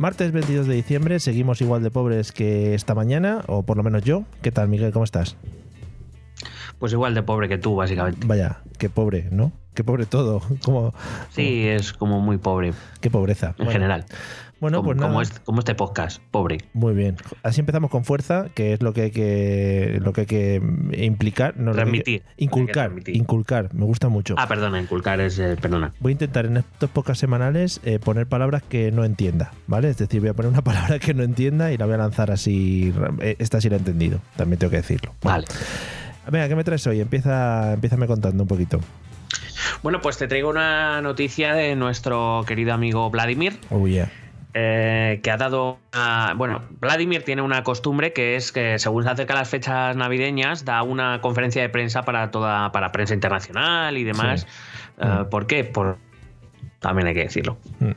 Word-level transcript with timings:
Martes 0.00 0.32
22 0.32 0.66
de 0.66 0.76
diciembre, 0.76 1.20
seguimos 1.20 1.60
igual 1.60 1.82
de 1.82 1.90
pobres 1.90 2.32
que 2.32 2.72
esta 2.72 2.94
mañana, 2.94 3.42
o 3.48 3.64
por 3.64 3.76
lo 3.76 3.82
menos 3.82 4.02
yo. 4.02 4.24
¿Qué 4.40 4.50
tal, 4.50 4.66
Miguel? 4.66 4.92
¿Cómo 4.92 5.04
estás? 5.04 5.36
Pues 6.78 6.94
igual 6.94 7.12
de 7.12 7.22
pobre 7.22 7.50
que 7.50 7.58
tú, 7.58 7.76
básicamente. 7.76 8.26
Vaya, 8.26 8.62
qué 8.78 8.88
pobre, 8.88 9.28
¿no? 9.30 9.52
Qué 9.74 9.84
pobre 9.84 10.06
todo. 10.06 10.40
Como, 10.64 10.94
sí, 11.28 11.68
es 11.68 11.92
como 11.92 12.18
muy 12.18 12.38
pobre. 12.38 12.72
Qué 13.02 13.10
pobreza. 13.10 13.54
En 13.58 13.68
general. 13.68 14.06
Bueno, 14.60 14.78
como, 14.78 14.88
pues 14.88 14.96
nada. 14.98 15.08
Como, 15.08 15.22
este, 15.22 15.40
como 15.44 15.58
este 15.60 15.74
podcast, 15.74 16.20
pobre. 16.30 16.58
Muy 16.74 16.92
bien. 16.94 17.16
Así 17.42 17.60
empezamos 17.60 17.90
con 17.90 18.04
fuerza, 18.04 18.46
que 18.54 18.74
es 18.74 18.82
lo 18.82 18.92
que 18.92 19.02
hay 19.02 19.10
que, 19.10 19.98
lo 20.02 20.12
que, 20.12 20.20
hay 20.22 20.26
que 20.26 20.62
implicar. 20.98 21.56
No, 21.56 21.72
Transmitir. 21.72 22.22
Que, 22.22 22.44
inculcar. 22.44 22.74
transmitir. 22.88 23.16
Inculcar. 23.16 23.74
Me 23.74 23.84
gusta 23.86 24.08
mucho. 24.08 24.34
Ah, 24.36 24.46
perdona, 24.46 24.80
inculcar 24.80 25.20
es. 25.20 25.38
Eh, 25.38 25.56
perdona. 25.60 25.92
Voy 26.00 26.10
a 26.10 26.12
intentar 26.12 26.44
en 26.46 26.58
estos 26.58 26.90
podcasts 26.90 27.20
semanales 27.20 27.80
eh, 27.84 27.98
poner 27.98 28.26
palabras 28.26 28.62
que 28.62 28.92
no 28.92 29.04
entienda, 29.04 29.52
¿vale? 29.66 29.88
Es 29.90 29.96
decir, 29.96 30.20
voy 30.20 30.30
a 30.30 30.34
poner 30.34 30.50
una 30.52 30.62
palabra 30.64 30.98
que 30.98 31.14
no 31.14 31.22
entienda 31.22 31.72
y 31.72 31.78
la 31.78 31.86
voy 31.86 31.94
a 31.94 31.98
lanzar 31.98 32.30
así. 32.30 32.92
eh, 33.22 33.36
Esta 33.38 33.60
sí 33.60 33.68
la 33.70 33.76
he 33.76 33.78
entendido, 33.78 34.20
también 34.36 34.58
tengo 34.58 34.70
que 34.70 34.76
decirlo. 34.78 35.12
Vale. 35.22 35.46
Venga, 36.30 36.48
¿qué 36.48 36.54
me 36.54 36.64
traes 36.64 36.86
hoy? 36.86 37.00
Empieza, 37.00 37.72
empiézame 37.72 38.06
contando 38.06 38.44
un 38.44 38.48
poquito. 38.48 38.78
Bueno, 39.82 40.00
pues 40.00 40.18
te 40.18 40.28
traigo 40.28 40.50
una 40.50 41.00
noticia 41.00 41.54
de 41.54 41.74
nuestro 41.76 42.44
querido 42.46 42.74
amigo 42.74 43.08
Vladimir. 43.10 43.58
Oh, 43.70 43.86
yeah. 43.88 44.10
Eh, 44.54 45.20
que 45.22 45.30
ha 45.30 45.36
dado. 45.36 45.78
una- 45.94 46.34
bueno, 46.36 46.62
Vladimir 46.80 47.22
tiene 47.22 47.42
una 47.42 47.62
costumbre 47.62 48.12
que 48.12 48.34
es 48.36 48.50
que, 48.52 48.78
según 48.78 49.04
se 49.04 49.10
acercan 49.10 49.36
las 49.36 49.48
fechas 49.48 49.94
navideñas, 49.96 50.64
da 50.64 50.82
una 50.82 51.20
conferencia 51.20 51.62
de 51.62 51.68
prensa 51.68 52.02
para 52.02 52.30
toda 52.30 52.72
para 52.72 52.90
prensa 52.92 53.14
internacional 53.14 53.96
y 53.96 54.04
demás. 54.04 54.40
Sí. 54.42 54.46
Eh, 55.02 55.06
Mm. 55.06 55.28
¿Por 55.30 55.46
qué? 55.46 55.64
Por, 55.64 55.98
también 56.80 57.06
hay 57.08 57.14
que 57.14 57.22
decirlo. 57.24 57.56
Mm. 57.78 57.90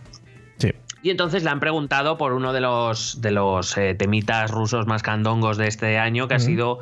Y 1.04 1.10
entonces 1.10 1.44
le 1.44 1.50
han 1.50 1.60
preguntado 1.60 2.18
por 2.18 2.32
uno 2.32 2.54
de 2.54 2.62
los, 2.62 3.20
de 3.22 3.32
los 3.32 3.78
eh, 3.78 3.94
temitas 3.94 4.50
rusos 4.50 4.88
más 4.88 5.04
candongos 5.04 5.58
de 5.58 5.68
este 5.68 5.98
año, 6.00 6.30
que 6.30 6.36
ha 6.36 6.40
sido 6.40 6.80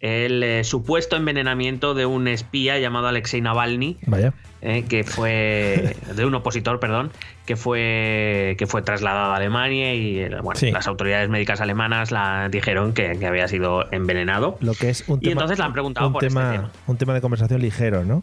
el 0.00 0.42
eh, 0.42 0.62
supuesto 0.62 1.16
envenenamiento 1.16 1.94
de 1.94 2.04
un 2.04 2.28
espía 2.28 2.78
llamado 2.78 3.08
Alexei 3.08 3.40
Navalny, 3.40 3.96
Vaya. 4.06 4.34
eh, 4.60 4.84
que 4.86 5.04
fue 5.04 5.96
de 6.14 6.26
un 6.26 6.34
opositor, 6.34 6.80
perdón, 6.80 7.12
que 7.46 7.56
fue 7.56 8.56
que 8.58 8.66
fue 8.66 8.82
trasladado 8.82 9.32
a 9.32 9.36
Alemania 9.36 9.94
y 9.94 10.18
eh, 10.20 10.28
bueno, 10.42 10.60
Sí. 10.60 10.70
las 10.70 10.86
autoridades 10.86 11.30
médicas 11.30 11.62
alemanas 11.62 12.10
la 12.10 12.50
dijeron 12.50 12.92
que, 12.92 13.18
que 13.18 13.26
había 13.26 13.48
sido 13.48 13.90
envenenado. 13.90 14.58
Lo 14.60 14.74
que 14.74 14.90
es 14.90 15.08
un 15.08 15.18
Y 15.22 15.30
entonces 15.30 15.58
le 15.58 15.64
han 15.64 15.72
preguntado 15.72 16.08
un 16.08 16.12
por 16.12 16.22
este 16.22 16.38
tema, 16.38 16.52
tema. 16.52 16.70
Un 16.86 16.96
tema 16.98 17.14
de 17.14 17.20
conversación 17.22 17.62
ligero, 17.62 18.04
¿no? 18.04 18.22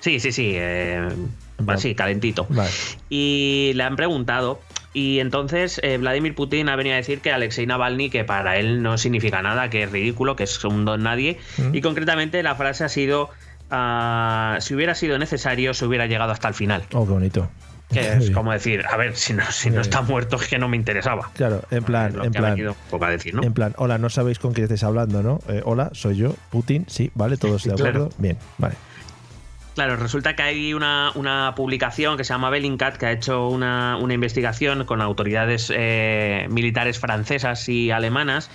Sí, 0.00 0.20
sí, 0.20 0.32
sí, 0.32 0.52
eh, 0.54 1.06
Vale. 1.58 1.80
sí, 1.80 1.94
calentito. 1.94 2.46
Vale. 2.50 2.70
y 3.08 3.72
le 3.74 3.82
han 3.82 3.96
preguntado. 3.96 4.60
Y 4.94 5.20
entonces 5.20 5.80
eh, 5.84 5.98
Vladimir 5.98 6.34
Putin 6.34 6.68
ha 6.70 6.76
venido 6.76 6.94
a 6.94 6.96
decir 6.96 7.20
que 7.20 7.30
Alexei 7.30 7.66
Navalny, 7.66 8.08
que 8.10 8.24
para 8.24 8.56
él 8.58 8.82
no 8.82 8.96
significa 8.98 9.42
nada, 9.42 9.68
que 9.70 9.82
es 9.82 9.92
ridículo, 9.92 10.34
que 10.34 10.44
es 10.44 10.64
un 10.64 10.84
don 10.84 11.02
nadie. 11.02 11.38
Mm. 11.58 11.74
Y 11.74 11.80
concretamente 11.82 12.42
la 12.42 12.54
frase 12.54 12.84
ha 12.84 12.88
sido: 12.88 13.28
ah, 13.70 14.56
si 14.60 14.74
hubiera 14.74 14.94
sido 14.94 15.18
necesario, 15.18 15.74
se 15.74 15.84
hubiera 15.84 16.06
llegado 16.06 16.32
hasta 16.32 16.48
el 16.48 16.54
final. 16.54 16.82
Oh, 16.94 17.04
qué 17.06 17.12
bonito. 17.12 17.50
Que 17.92 18.00
es 18.00 18.18
bien. 18.18 18.32
como 18.34 18.52
decir, 18.52 18.84
a 18.86 18.96
ver, 18.98 19.16
si 19.16 19.32
no, 19.32 19.42
si 19.50 19.68
no 19.70 19.76
Bien. 19.76 19.80
está 19.82 20.02
muerto, 20.02 20.36
es 20.36 20.46
que 20.48 20.58
no 20.58 20.68
me 20.68 20.76
interesaba. 20.76 21.30
Claro, 21.34 21.62
en 21.70 21.84
plan, 21.84 22.14
lo 22.16 22.24
en 22.24 22.32
que 22.32 22.38
ha 22.38 22.40
plan. 22.42 22.54
venido 22.54 22.76
poco 22.90 23.06
a 23.06 23.10
decir, 23.10 23.34
¿no? 23.34 23.42
En 23.42 23.54
plan, 23.54 23.72
hola, 23.78 23.96
no 23.96 24.10
sabéis 24.10 24.38
con 24.38 24.52
quién 24.52 24.64
estáis 24.64 24.84
hablando, 24.84 25.22
¿no? 25.22 25.40
Eh, 25.48 25.62
hola, 25.64 25.88
soy 25.94 26.16
yo, 26.16 26.34
Putin, 26.50 26.84
sí, 26.88 27.10
vale, 27.14 27.38
todos 27.38 27.64
de 27.64 27.70
Claro. 27.74 27.88
acuerdo. 27.90 28.10
Bien, 28.18 28.36
vale. 28.58 28.74
Claro, 29.78 29.94
resulta 29.94 30.34
que 30.34 30.42
hay 30.42 30.74
una, 30.74 31.12
una 31.14 31.54
publicación 31.54 32.16
que 32.16 32.24
se 32.24 32.34
llama 32.34 32.50
Bellingcat 32.50 32.96
que 32.96 33.06
ha 33.06 33.12
hecho 33.12 33.46
una, 33.46 33.96
una 33.96 34.12
investigación 34.12 34.84
con 34.86 35.00
autoridades 35.00 35.72
eh, 35.72 36.48
militares 36.50 36.98
francesas 36.98 37.68
y 37.68 37.92
alemanas 37.92 38.50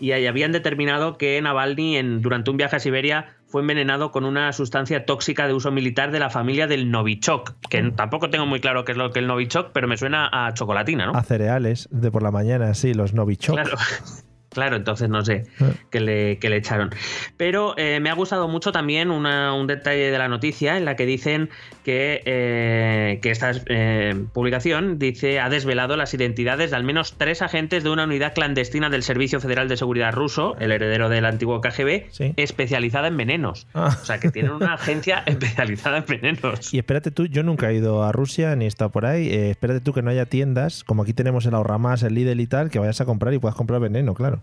y 0.00 0.10
ahí 0.10 0.26
habían 0.26 0.50
determinado 0.50 1.16
que 1.16 1.40
Navalny 1.40 1.96
en, 1.96 2.22
durante 2.22 2.50
un 2.50 2.56
viaje 2.56 2.74
a 2.74 2.80
Siberia 2.80 3.36
fue 3.46 3.60
envenenado 3.60 4.10
con 4.10 4.24
una 4.24 4.52
sustancia 4.52 5.06
tóxica 5.06 5.46
de 5.46 5.52
uso 5.52 5.70
militar 5.70 6.10
de 6.10 6.18
la 6.18 6.28
familia 6.28 6.66
del 6.66 6.90
Novichok, 6.90 7.54
que 7.70 7.80
tampoco 7.92 8.28
tengo 8.30 8.46
muy 8.46 8.58
claro 8.58 8.84
qué 8.84 8.90
es 8.90 8.98
lo 8.98 9.12
que 9.12 9.20
es 9.20 9.22
el 9.22 9.28
Novichok, 9.28 9.70
pero 9.72 9.86
me 9.86 9.96
suena 9.96 10.28
a 10.32 10.54
chocolatina, 10.54 11.06
¿no? 11.06 11.12
A 11.12 11.22
cereales 11.22 11.88
de 11.92 12.10
por 12.10 12.24
la 12.24 12.32
mañana, 12.32 12.74
sí, 12.74 12.94
los 12.94 13.14
Novichok. 13.14 13.54
Claro. 13.54 13.76
Claro, 14.54 14.76
entonces 14.76 15.08
no 15.10 15.24
sé 15.24 15.44
Eh. 15.60 15.72
qué 15.90 16.00
le, 16.00 16.38
qué 16.38 16.48
le 16.48 16.56
echaron. 16.56 16.90
Pero 17.36 17.74
eh, 17.76 18.00
me 18.00 18.08
ha 18.10 18.14
gustado 18.14 18.48
mucho 18.48 18.72
también 18.72 19.10
una- 19.10 19.52
un 19.54 19.66
detalle 19.66 20.10
de 20.10 20.18
la 20.18 20.28
noticia 20.28 20.76
en 20.76 20.84
la 20.84 20.96
que 20.96 21.04
dicen 21.06 21.50
que, 21.84 22.22
eh, 22.24 23.18
que 23.20 23.30
esta 23.30 23.50
eh, 23.66 24.14
publicación 24.32 24.98
dice 24.98 25.40
ha 25.40 25.48
desvelado 25.48 25.96
las 25.96 26.14
identidades 26.14 26.70
de 26.70 26.76
al 26.76 26.84
menos 26.84 27.16
tres 27.18 27.42
agentes 27.42 27.84
de 27.84 27.90
una 27.90 28.04
unidad 28.04 28.32
clandestina 28.34 28.88
del 28.90 29.02
Servicio 29.02 29.40
Federal 29.40 29.68
de 29.68 29.76
Seguridad 29.76 30.12
ruso, 30.12 30.56
el 30.60 30.72
heredero 30.72 31.08
del 31.08 31.24
antiguo 31.26 31.60
KGB, 31.60 32.06
Sí. 32.10 32.32
especializada 32.36 33.08
en 33.08 33.16
venenos. 33.16 33.66
Ah. 33.74 33.96
O 34.00 34.04
sea, 34.04 34.18
que 34.20 34.30
tienen 34.30 34.52
una 34.52 34.74
agencia 34.74 35.22
especializada 35.26 35.98
en 35.98 36.04
venenos. 36.06 36.72
Y 36.72 36.78
espérate 36.78 37.10
tú, 37.10 37.26
yo 37.26 37.42
nunca 37.42 37.70
he 37.70 37.74
ido 37.74 38.04
a 38.04 38.12
Rusia 38.12 38.54
ni 38.56 38.66
he 38.66 38.68
estado 38.68 38.90
por 38.90 39.04
ahí. 39.06 39.28
eh, 39.28 39.50
espérate 39.50 39.80
tú 39.80 39.92
que 39.92 40.02
no 40.02 40.10
haya 40.10 40.26
tiendas, 40.26 40.84
como 40.84 41.02
aquí 41.02 41.12
tenemos 41.12 41.44
el 41.46 41.54
Ahorramás, 41.54 42.02
el 42.04 42.14
Lidl 42.14 42.40
y 42.40 42.46
tal, 42.46 42.70
que 42.70 42.78
vayas 42.78 43.00
a 43.00 43.04
comprar 43.04 43.34
y 43.34 43.38
puedas 43.38 43.56
comprar 43.56 43.80
veneno, 43.80 44.14
claro. 44.14 44.42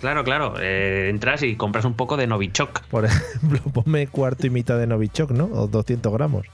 Claro, 0.00 0.22
claro. 0.22 0.54
eh, 0.60 1.08
entras 1.10 1.42
y 1.42 1.56
compras 1.56 1.84
un 1.84 1.94
poco 1.94 2.16
de 2.16 2.26
Novichok. 2.26 2.82
Por 2.84 3.04
ejemplo, 3.06 3.60
ponme 3.72 4.06
cuarto 4.06 4.46
y 4.46 4.50
mitad 4.50 4.78
de 4.78 4.86
Novichok, 4.86 5.30
¿no? 5.32 5.46
O 5.46 5.66
200 5.66 6.12
gramos. 6.12 6.46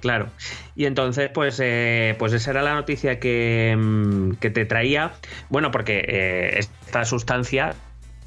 Claro. 0.00 0.28
Y 0.76 0.84
entonces, 0.86 1.30
pues, 1.32 1.58
eh, 1.62 2.14
pues 2.18 2.32
esa 2.32 2.52
era 2.52 2.62
la 2.62 2.74
noticia 2.74 3.18
que, 3.18 3.76
mm, 3.76 4.34
que 4.34 4.50
te 4.50 4.64
traía. 4.64 5.12
Bueno, 5.48 5.70
porque 5.70 6.04
eh, 6.06 6.58
esta 6.58 7.04
sustancia, 7.04 7.74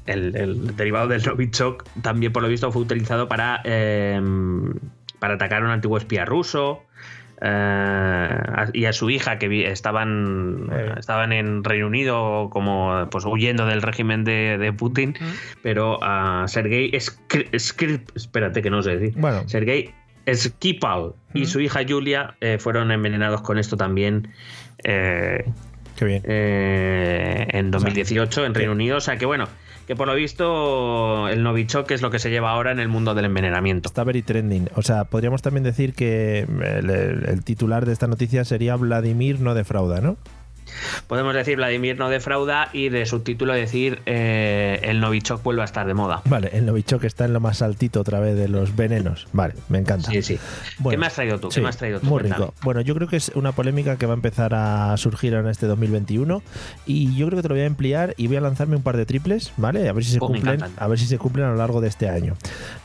el, 0.06 0.36
el 0.36 0.76
derivado 0.76 1.08
del 1.08 1.22
Novichok, 1.22 1.84
también 2.02 2.32
por 2.32 2.42
lo 2.42 2.48
visto 2.48 2.70
fue 2.72 2.82
utilizado 2.82 3.28
para, 3.28 3.60
eh, 3.64 4.20
para 5.18 5.34
atacar 5.34 5.62
a 5.62 5.66
un 5.66 5.70
antiguo 5.70 5.98
espía 5.98 6.24
ruso. 6.24 6.82
Eh, 7.40 8.28
y 8.72 8.84
a 8.86 8.92
su 8.92 9.10
hija 9.10 9.38
que 9.38 9.70
estaban 9.70 10.68
Eh. 10.72 10.94
estaban 10.98 11.32
en 11.32 11.64
Reino 11.64 11.86
Unido 11.86 12.48
como 12.50 13.06
pues 13.10 13.24
huyendo 13.24 13.66
del 13.66 13.82
régimen 13.82 14.24
de, 14.24 14.58
de 14.58 14.72
Putin 14.72 15.14
pero 15.62 15.98
a 16.02 16.44
Sergei 16.48 16.90
Skri- 16.92 17.50
Skri- 17.52 18.02
espérate 18.14 18.62
que 18.62 18.70
no 18.70 18.82
sé 18.82 18.96
decir 18.98 19.14
Bueno, 19.20 19.42
Sergei 19.48 19.92
Skripal 20.32 21.12
y 21.34 21.46
su 21.46 21.60
hija 21.60 21.80
Julia 21.88 22.34
eh, 22.40 22.58
fueron 22.58 22.90
envenenados 22.90 23.40
con 23.42 23.58
esto 23.58 23.76
también 23.76 24.28
eh, 24.84 25.44
qué 25.96 26.04
bien. 26.04 26.22
eh, 26.26 27.46
en 27.50 27.70
2018 27.70 28.44
en 28.46 28.54
Reino 28.54 28.72
Unido. 28.72 28.96
O 28.98 29.00
sea 29.00 29.16
que 29.16 29.26
bueno, 29.26 29.48
que 29.88 29.96
por 29.96 30.06
lo 30.06 30.14
visto 30.14 31.28
el 31.28 31.42
Novichok 31.42 31.90
es 31.92 32.02
lo 32.02 32.10
que 32.10 32.18
se 32.18 32.28
lleva 32.30 32.50
ahora 32.50 32.70
en 32.72 32.78
el 32.78 32.88
mundo 32.88 33.14
del 33.14 33.24
envenenamiento. 33.24 33.88
Está 33.88 34.04
very 34.04 34.20
trending. 34.22 34.68
O 34.76 34.82
sea, 34.82 35.04
podríamos 35.04 35.40
también 35.40 35.64
decir 35.64 35.94
que 35.94 36.40
el, 36.40 36.90
el- 36.90 37.42
titular 37.42 37.86
de 37.86 37.94
esta 37.94 38.06
noticia 38.06 38.44
sería 38.44 38.76
Vladimir 38.76 39.40
no 39.40 39.54
defrauda, 39.54 40.02
¿no? 40.02 40.16
Podemos 41.06 41.34
decir 41.34 41.56
Vladimir 41.56 41.98
no 41.98 42.08
defrauda 42.08 42.68
y 42.72 42.88
de 42.88 43.06
subtítulo 43.06 43.52
decir 43.54 44.00
eh, 44.06 44.80
el 44.82 45.00
Novichok 45.00 45.42
vuelve 45.42 45.62
a 45.62 45.64
estar 45.64 45.86
de 45.86 45.94
moda. 45.94 46.22
Vale, 46.26 46.50
el 46.52 46.66
Novichok 46.66 47.04
está 47.04 47.24
en 47.24 47.32
lo 47.32 47.40
más 47.40 47.62
altito 47.62 48.00
otra 48.00 48.20
vez 48.20 48.36
de 48.36 48.48
los 48.48 48.76
venenos. 48.76 49.26
Vale, 49.32 49.54
me 49.68 49.78
encanta. 49.78 50.10
Sí, 50.10 50.22
sí. 50.22 50.38
Bueno, 50.78 50.90
¿Qué 50.96 51.00
me 51.00 51.06
has 51.06 51.14
traído 51.14 51.38
tú? 51.40 51.50
sí, 51.50 51.56
¿Qué 51.56 51.62
me 51.62 51.68
has 51.68 51.76
traído 51.76 52.00
tú? 52.00 52.06
Muy 52.06 52.22
rico. 52.22 52.54
Bueno, 52.62 52.80
yo 52.80 52.94
creo 52.94 53.08
que 53.08 53.16
es 53.16 53.30
una 53.34 53.52
polémica 53.52 53.96
que 53.96 54.06
va 54.06 54.12
a 54.12 54.16
empezar 54.16 54.54
a 54.54 54.96
surgir 54.96 55.34
en 55.34 55.46
este 55.48 55.66
2021 55.66 56.42
y 56.86 57.14
yo 57.16 57.26
creo 57.26 57.36
que 57.38 57.42
te 57.42 57.48
lo 57.48 57.54
voy 57.54 57.62
a 57.62 57.66
emplear 57.66 58.14
y 58.16 58.26
voy 58.26 58.36
a 58.36 58.40
lanzarme 58.40 58.76
un 58.76 58.82
par 58.82 58.96
de 58.96 59.06
triples, 59.06 59.52
¿vale? 59.56 59.88
A 59.88 59.92
ver 59.92 60.04
si 60.04 60.12
se 60.12 60.18
Oh, 60.20 60.28
me 60.28 60.40
cumplen, 60.40 60.64
a 60.76 60.88
ver 60.88 60.98
si 60.98 61.06
se 61.06 61.16
cumplen 61.18 61.46
a 61.46 61.50
lo 61.50 61.56
largo 61.56 61.80
de 61.80 61.88
este 61.88 62.08
año. 62.08 62.34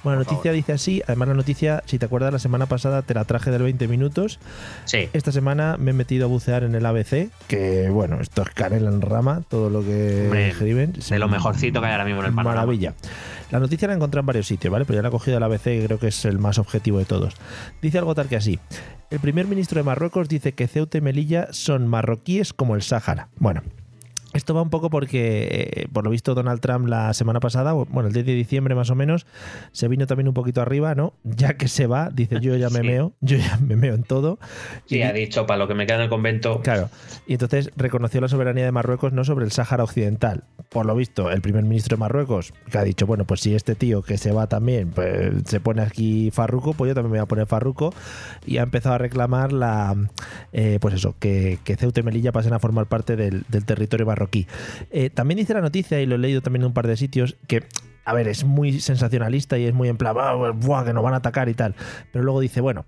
Bueno, 0.04 0.20
la 0.20 0.26
noticia 0.26 0.52
dice 0.52 0.74
así, 0.74 1.02
además 1.08 1.30
la 1.30 1.34
noticia, 1.34 1.82
si 1.86 1.98
te 1.98 2.06
acuerdas, 2.06 2.32
la 2.32 2.40
semana 2.40 2.68
pasada 2.68 3.02
te 3.02 3.14
la 3.14 3.26
traje 3.26 3.50
del 3.52 3.64
20 3.64 3.88
minutos. 3.88 4.40
Sí. 4.86 5.10
Esta 5.14 5.32
semana 5.32 5.78
me 5.80 5.92
he 5.92 5.94
metido 5.94 6.26
a 6.26 6.28
bucear 6.28 6.64
en 6.64 6.76
el 6.76 6.86
ABC, 6.86 7.30
que 7.48 7.73
bueno, 7.92 8.20
esto 8.20 8.42
es 8.42 8.50
canela 8.50 8.90
en 8.90 9.02
rama, 9.02 9.42
todo 9.50 9.70
lo 9.70 9.82
que 9.84 10.24
Hombre, 10.26 10.50
escriben. 10.50 10.94
de 10.94 11.20
lo 11.20 11.28
mejorcito 11.28 11.80
que 11.82 11.88
hay 11.88 11.92
ahora 11.94 12.06
mismo 12.06 12.22
en 12.22 12.28
el 12.28 12.34
panorama. 12.34 12.62
Maravilla. 12.62 12.94
La 13.52 13.60
noticia 13.60 13.88
la 13.88 13.94
he 13.94 13.98
encontrado 13.98 14.22
en 14.22 14.26
varios 14.26 14.48
sitios, 14.48 14.72
¿vale? 14.72 14.86
Pero 14.86 14.98
ya 14.98 15.02
la 15.04 15.10
he 15.10 15.12
cogido 15.12 15.36
del 15.36 15.44
ABC, 15.44 15.64
que 15.64 15.84
creo 15.86 16.00
que 16.00 16.08
es 16.08 16.26
el 16.26 16.40
más 16.40 16.58
objetivo 16.58 16.98
de 17.00 17.06
todos. 17.06 17.36
Dice 17.82 18.00
algo 18.00 18.16
tal 18.16 18.28
que 18.28 18.36
así. 18.36 18.60
El 19.12 19.20
primer 19.20 19.46
ministro 19.46 19.78
de 19.80 19.84
Marruecos 19.84 20.28
dice 20.28 20.54
que 20.54 20.68
Ceuta 20.68 20.98
y 20.98 21.02
Melilla 21.02 21.48
son 21.52 21.88
marroquíes 21.88 22.54
como 22.54 22.76
el 22.76 22.82
Sáhara. 22.82 23.30
Bueno. 23.38 23.62
Esto 24.34 24.54
va 24.54 24.62
un 24.62 24.70
poco 24.70 24.90
porque, 24.90 25.72
eh, 25.76 25.88
por 25.94 26.04
lo 26.04 26.10
visto, 26.10 26.34
Donald 26.36 26.60
Trump 26.60 26.88
la 26.88 27.14
semana 27.14 27.40
pasada, 27.40 27.74
bueno, 27.74 28.08
el 28.08 28.14
10 28.14 28.26
de 28.26 28.34
diciembre 28.34 28.76
más 28.76 28.90
o 28.90 28.96
menos, 28.96 29.26
se 29.72 29.88
vino 29.88 30.08
también 30.08 30.28
un 30.28 30.34
poquito 30.34 30.62
arriba, 30.62 30.96
¿no? 30.96 31.14
Ya 31.24 31.56
que 31.56 31.68
se 31.68 31.88
va, 31.88 32.10
dice 32.10 32.40
yo 32.42 32.56
ya 32.56 32.70
me 32.70 32.80
Sí. 32.84 32.88
meo, 32.88 33.14
yo 33.22 33.38
ya 33.38 33.58
me 33.58 33.76
meo 33.76 33.94
en 33.96 34.04
todo. 34.04 34.40
Sí, 34.86 34.98
Y- 34.98 35.02
ha 35.04 35.14
dicho, 35.14 35.46
para 35.46 35.58
lo 35.60 35.68
que 35.68 35.74
me 35.76 35.86
queda 35.86 35.98
en 35.98 36.02
el 36.04 36.10
convento. 36.10 36.62
Claro, 36.62 36.90
y 37.28 37.34
entonces 37.34 37.72
reconoció 37.76 38.20
la 38.22 38.28
soberanía 38.28 38.66
de 38.66 38.72
Marruecos 38.72 39.14
no 39.14 39.24
sobre 39.24 39.46
el 39.46 39.52
Sáhara 39.52 39.84
Occidental. 39.84 40.44
Por 40.70 40.86
lo 40.88 40.96
visto, 40.96 41.30
el 41.30 41.42
primer 41.42 41.64
ministro 41.64 41.96
de 41.98 42.00
Marruecos, 42.00 42.54
que 42.72 42.78
ha 42.80 42.84
dicho, 42.84 43.06
bueno, 43.06 43.26
pues 43.26 43.42
si 43.42 43.54
este 43.54 43.76
tío 43.76 44.02
que 44.02 44.18
se 44.18 44.32
va 44.32 44.48
también 44.48 44.90
pues, 44.90 45.34
se 45.46 45.60
pone 45.60 45.84
aquí 45.84 46.32
farruco, 46.32 46.74
pues 46.74 46.90
yo 46.90 46.96
también 46.96 47.12
me 47.12 47.18
voy 47.20 47.24
a 47.24 47.28
poner 47.28 47.46
farruco, 47.46 47.94
y 48.46 48.58
ha 48.58 48.64
empezado 48.64 48.96
a 48.96 48.98
reclamar 48.98 49.54
la, 49.54 49.96
eh, 50.52 50.80
pues 50.82 50.96
eso, 50.96 51.16
que, 51.20 51.60
que 51.64 51.76
Ceuta 51.76 52.00
y 52.00 52.04
Melilla 52.04 52.32
pasen 52.32 52.54
a 52.54 52.60
formar 52.60 52.88
parte 52.88 53.16
del, 53.16 53.46
del 53.50 53.66
territorio 53.66 54.06
marroquí. 54.08 54.23
Eh, 54.92 55.10
también 55.10 55.38
dice 55.38 55.54
la 55.54 55.62
noticia, 55.62 56.00
y 56.02 56.06
lo 56.06 56.16
he 56.16 56.18
leído 56.20 56.42
también 56.42 56.62
en 56.64 56.68
un 56.68 56.74
par 56.74 56.88
de 56.88 56.98
sitios, 56.98 57.36
que 57.48 57.64
a 58.06 58.14
ver, 58.14 58.28
es 58.28 58.44
muy 58.44 58.82
sensacionalista 58.82 59.58
y 59.58 59.66
es 59.66 59.74
muy 59.74 59.88
en 59.88 59.96
plan, 59.98 60.16
"Ah, 60.20 60.34
buah, 60.54 60.84
que 60.84 60.92
nos 60.94 61.04
van 61.04 61.14
a 61.14 61.18
atacar 61.18 61.48
y 61.48 61.54
tal. 61.54 61.74
Pero 62.12 62.26
luego 62.26 62.42
dice, 62.42 62.60
bueno, 62.60 62.86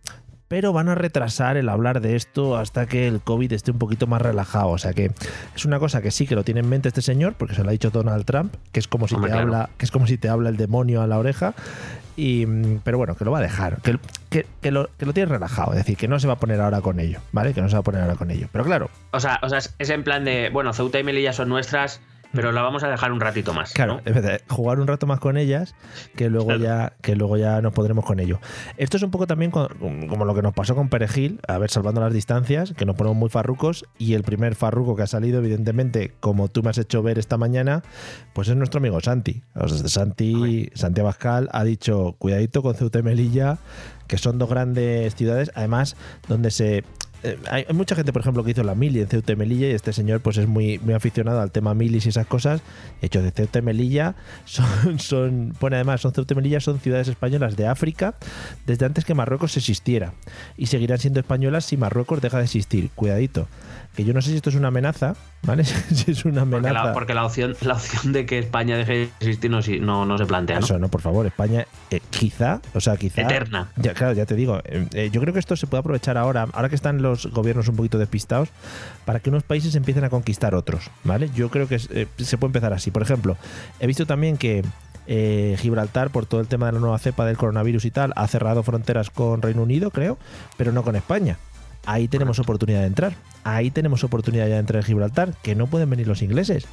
pero 0.50 0.74
van 0.74 0.90
a 0.90 0.96
retrasar 0.96 1.56
el 1.58 1.70
hablar 1.70 2.02
de 2.02 2.16
esto 2.16 2.58
hasta 2.58 2.86
que 2.86 3.08
el 3.08 3.22
COVID 3.22 3.52
esté 3.54 3.72
un 3.72 3.80
poquito 3.80 4.08
más 4.08 4.22
relajado. 4.22 4.70
O 4.70 4.78
sea 4.78 4.94
que 4.94 5.12
es 5.56 5.66
una 5.66 5.80
cosa 5.80 6.02
que 6.02 6.12
sí 6.12 6.28
que 6.28 6.36
lo 6.36 6.44
tiene 6.44 6.60
en 6.60 6.70
mente 6.70 6.90
este 6.90 7.02
señor, 7.02 7.34
porque 7.36 7.56
se 7.56 7.64
lo 7.64 7.70
ha 7.70 7.72
dicho 7.72 7.90
Donald 7.92 8.26
Trump, 8.26 8.54
que 8.74 8.80
es 8.80 8.88
como 8.88 9.08
si 9.08 9.16
Hombre, 9.16 9.30
te 9.32 9.38
claro. 9.38 9.48
habla, 9.48 9.70
que 9.78 9.86
es 9.86 9.92
como 9.92 10.06
si 10.06 10.18
te 10.18 10.28
habla 10.30 10.50
el 10.50 10.58
demonio 10.58 11.02
a 11.02 11.08
la 11.08 11.18
oreja. 11.18 11.56
Y, 12.18 12.46
mm, 12.46 12.82
pero 12.84 12.98
bueno, 12.98 13.16
que 13.16 13.26
lo 13.26 13.32
va 13.32 13.40
a 13.40 13.42
dejar, 13.42 13.78
que, 13.82 13.92
lo, 14.72 14.90
que 14.98 15.06
lo 15.06 15.14
tiene 15.14 15.30
relajado, 15.32 15.72
es 15.74 15.80
decir, 15.80 15.98
que 15.98 16.08
no 16.08 16.20
se 16.20 16.28
va 16.28 16.34
a 16.34 16.40
poner 16.40 16.62
ahora 16.62 16.82
con 16.82 17.00
ello, 17.00 17.20
¿vale? 17.32 17.54
Que 17.54 17.62
no 17.62 17.70
se 17.70 17.76
va 17.76 17.80
a 17.80 17.84
poner 17.84 18.02
ahora 18.02 18.16
con 18.16 18.32
ello. 18.32 18.48
Pero 18.52 18.64
claro, 18.64 18.90
O 19.12 19.20
sea, 19.20 19.40
o 19.42 19.50
sea, 19.50 19.60
es 19.60 19.90
en 19.90 20.04
plan 20.04 20.24
de, 20.26 20.50
bueno, 20.50 20.74
Ceuta 20.74 21.00
y 21.00 21.04
Melilla 21.04 21.34
son 21.34 21.50
nuestras, 21.50 22.02
pero 22.36 22.52
la 22.52 22.62
vamos 22.62 22.84
a 22.84 22.90
dejar 22.90 23.12
un 23.12 23.20
ratito 23.20 23.54
más. 23.54 23.74
Claro, 23.74 23.96
¿no? 23.96 24.02
en 24.06 24.14
vez 24.14 24.24
de 24.24 24.42
jugar 24.50 24.80
un 24.80 24.88
rato 24.88 25.08
más 25.08 25.20
con 25.20 25.38
ellas, 25.38 25.76
que 26.16 26.30
luego 26.30 26.48
Claro. 26.48 26.64
ya 26.64 26.94
que 27.02 27.16
luego 27.16 27.38
ya 27.38 27.62
nos 27.62 27.74
podremos 27.74 28.06
con 28.06 28.20
ello. 28.20 28.40
Esto 28.78 28.98
es 28.98 29.04
un 29.04 29.12
poco 29.12 29.28
también 29.28 29.52
co- 29.52 29.70
como 30.10 30.26
lo 30.26 30.36
que 30.36 30.42
nos 30.42 30.54
pasó 30.54 30.76
con 30.76 30.90
Perejil, 30.90 31.40
a 31.48 31.58
ver, 31.58 31.70
salvando 31.70 32.02
las 32.02 32.14
distancias, 32.14 32.74
que 32.76 32.86
nos 32.86 32.96
ponemos 32.96 33.18
muy 33.18 33.30
farrucos, 33.30 33.86
y 33.98 34.14
el 34.14 34.24
primer 34.24 34.56
farruco 34.56 34.96
que 34.96 35.04
ha 35.04 35.08
salido, 35.08 35.40
evidentemente, 35.40 36.14
como 36.20 36.48
tú 36.50 36.62
me 36.64 36.70
has 36.70 36.78
hecho 36.78 37.02
ver 37.04 37.18
esta 37.20 37.38
mañana, 37.38 37.84
pues 38.34 38.48
es 38.50 38.56
nuestro 38.56 38.80
amigo 38.80 39.00
Santi. 39.02 39.42
O 39.56 39.68
sea, 39.68 39.88
Santi, 39.88 40.70
Santi 40.74 41.02
Abascal 41.02 41.50
ha 41.52 41.64
dicho, 41.64 42.16
cuidadito 42.20 42.62
con 42.62 42.76
Ceuta 42.76 43.00
y 43.00 43.04
Melilla, 43.04 43.58
que 44.08 44.18
son 44.18 44.38
dos 44.38 44.50
grandes 44.50 45.16
ciudades, 45.16 45.52
además, 45.56 45.96
donde 46.28 46.52
se 46.52 46.84
hay, 47.50 47.66
hay 47.68 47.74
mucha 47.76 47.96
gente, 47.96 48.12
por 48.14 48.22
ejemplo, 48.22 48.44
que 48.44 48.52
hizo 48.52 48.64
la 48.64 48.76
mili 48.76 49.02
en 49.02 49.08
Ceuta 49.08 49.34
y 49.34 49.36
Melilla 49.36 49.68
y 49.68 49.72
este 49.72 49.94
señor 49.94 50.22
pues 50.22 50.38
es 50.38 50.48
muy, 50.48 50.80
muy 50.80 50.94
aficionado 50.94 51.42
al 51.42 51.52
tema 51.52 51.74
milis 51.74 52.06
y 52.06 52.10
esas 52.10 52.28
cosas. 52.28 52.62
Hechos 53.02 53.24
de 53.24 53.32
Ceuta 53.32 53.60
y 53.60 53.62
Melilla 53.62 54.16
son, 54.46 55.00
son, 55.00 55.54
pone 55.60 55.76
además, 55.78 56.02
son 56.02 56.14
Ceuta 56.14 56.34
y 56.34 56.38
Melilla 56.38 56.60
son 56.60 56.80
ciudades 56.80 57.08
españolas 57.08 57.56
de 57.56 57.68
África 57.68 58.16
desde 58.66 58.86
antes 58.86 59.06
que 59.06 59.14
Marruecos 59.14 59.56
existiera 59.58 60.14
y 60.58 60.68
seguirán 60.68 61.00
siendo 61.00 61.20
españolas 61.20 61.66
si 61.66 61.78
Marruecos 61.78 62.22
deja 62.22 62.38
de 62.38 62.44
existir. 62.46 62.90
Cuidadito, 62.96 63.48
que 63.96 64.04
yo 64.04 64.14
no 64.14 64.22
sé 64.22 64.32
si 64.32 64.36
esto 64.38 64.50
es 64.50 64.56
una 64.56 64.68
amenaza, 64.70 65.16
¿vale? 65.44 65.64
si 65.66 66.12
es 66.12 66.26
una 66.26 66.42
Porque, 66.46 66.58
amenaza. 66.68 66.88
la, 66.88 66.94
porque 66.94 67.14
la 67.14 67.26
opción, 67.26 67.56
la 67.62 67.74
opción 67.76 68.12
de 68.14 68.26
que 68.26 68.40
España 68.40 68.78
deje 68.78 68.94
de 68.94 69.04
existir 69.20 69.50
no, 69.52 69.60
no, 69.82 70.06
no 70.06 70.18
se 70.18 70.26
plantea, 70.26 70.60
¿no? 70.60 70.66
Eso 70.66 70.78
no, 70.80 70.90
por 70.90 71.02
favor, 71.02 71.26
España 71.26 71.66
eh, 71.92 72.02
quizá, 72.10 72.62
o 72.74 72.80
sea, 72.82 72.98
quizá 72.98 73.22
Eterna. 73.22 73.70
Ya, 73.78 73.94
claro, 73.94 74.14
ya 74.14 74.26
te 74.26 74.36
digo. 74.36 74.60
eh, 74.66 74.88
eh, 74.94 75.10
yo 75.12 75.22
creo 75.22 75.34
que 75.34 75.40
esto 75.40 75.56
se 75.56 75.68
puede 75.68 75.80
aprovechar 75.80 76.18
ahora, 76.18 76.48
ahora 76.52 76.68
que 76.70 76.76
están 76.76 77.02
los 77.02 77.15
gobiernos 77.32 77.68
un 77.68 77.76
poquito 77.76 77.98
despistados, 77.98 78.50
para 79.06 79.20
que 79.20 79.30
unos 79.30 79.44
países 79.44 79.76
empiecen 79.76 80.04
a 80.04 80.10
conquistar 80.10 80.56
otros, 80.56 80.90
¿vale? 81.04 81.30
Yo 81.36 81.50
creo 81.50 81.68
que 81.68 81.80
eh, 81.90 82.08
se 82.18 82.38
puede 82.38 82.50
empezar 82.50 82.74
así. 82.74 82.92
Por 82.92 83.02
ejemplo, 83.02 83.38
he 83.80 83.88
visto 83.88 84.06
también 84.06 84.38
que 84.38 84.64
eh, 85.08 85.56
Gibraltar, 85.60 86.10
por 86.10 86.26
todo 86.26 86.42
el 86.42 86.48
tema 86.48 86.68
de 86.68 86.74
la 86.74 86.80
nueva 86.80 87.00
cepa 87.00 87.26
del 87.26 87.38
coronavirus 87.38 87.86
y 87.86 87.92
tal, 87.92 88.14
ha 88.16 88.28
cerrado 88.28 88.64
fronteras 88.64 89.10
con 89.10 89.42
Reino 89.42 89.64
Unido, 89.64 89.92
creo, 89.92 90.18
pero 90.58 90.72
no 90.72 90.84
con 90.84 90.96
España. 90.96 91.38
Ahí 91.86 92.08
tenemos 92.08 92.40
oportunidad 92.40 92.82
de 92.82 92.88
entrar. 92.88 93.14
Ahí 93.44 93.70
tenemos 93.72 94.04
oportunidad 94.04 94.48
ya 94.48 94.56
de 94.56 94.60
entrar 94.60 94.82
en 94.82 94.86
Gibraltar, 94.88 95.34
que 95.44 95.56
no 95.56 95.68
pueden 95.68 95.90
venir 95.90 96.08
los 96.08 96.22
ingleses. 96.22 96.68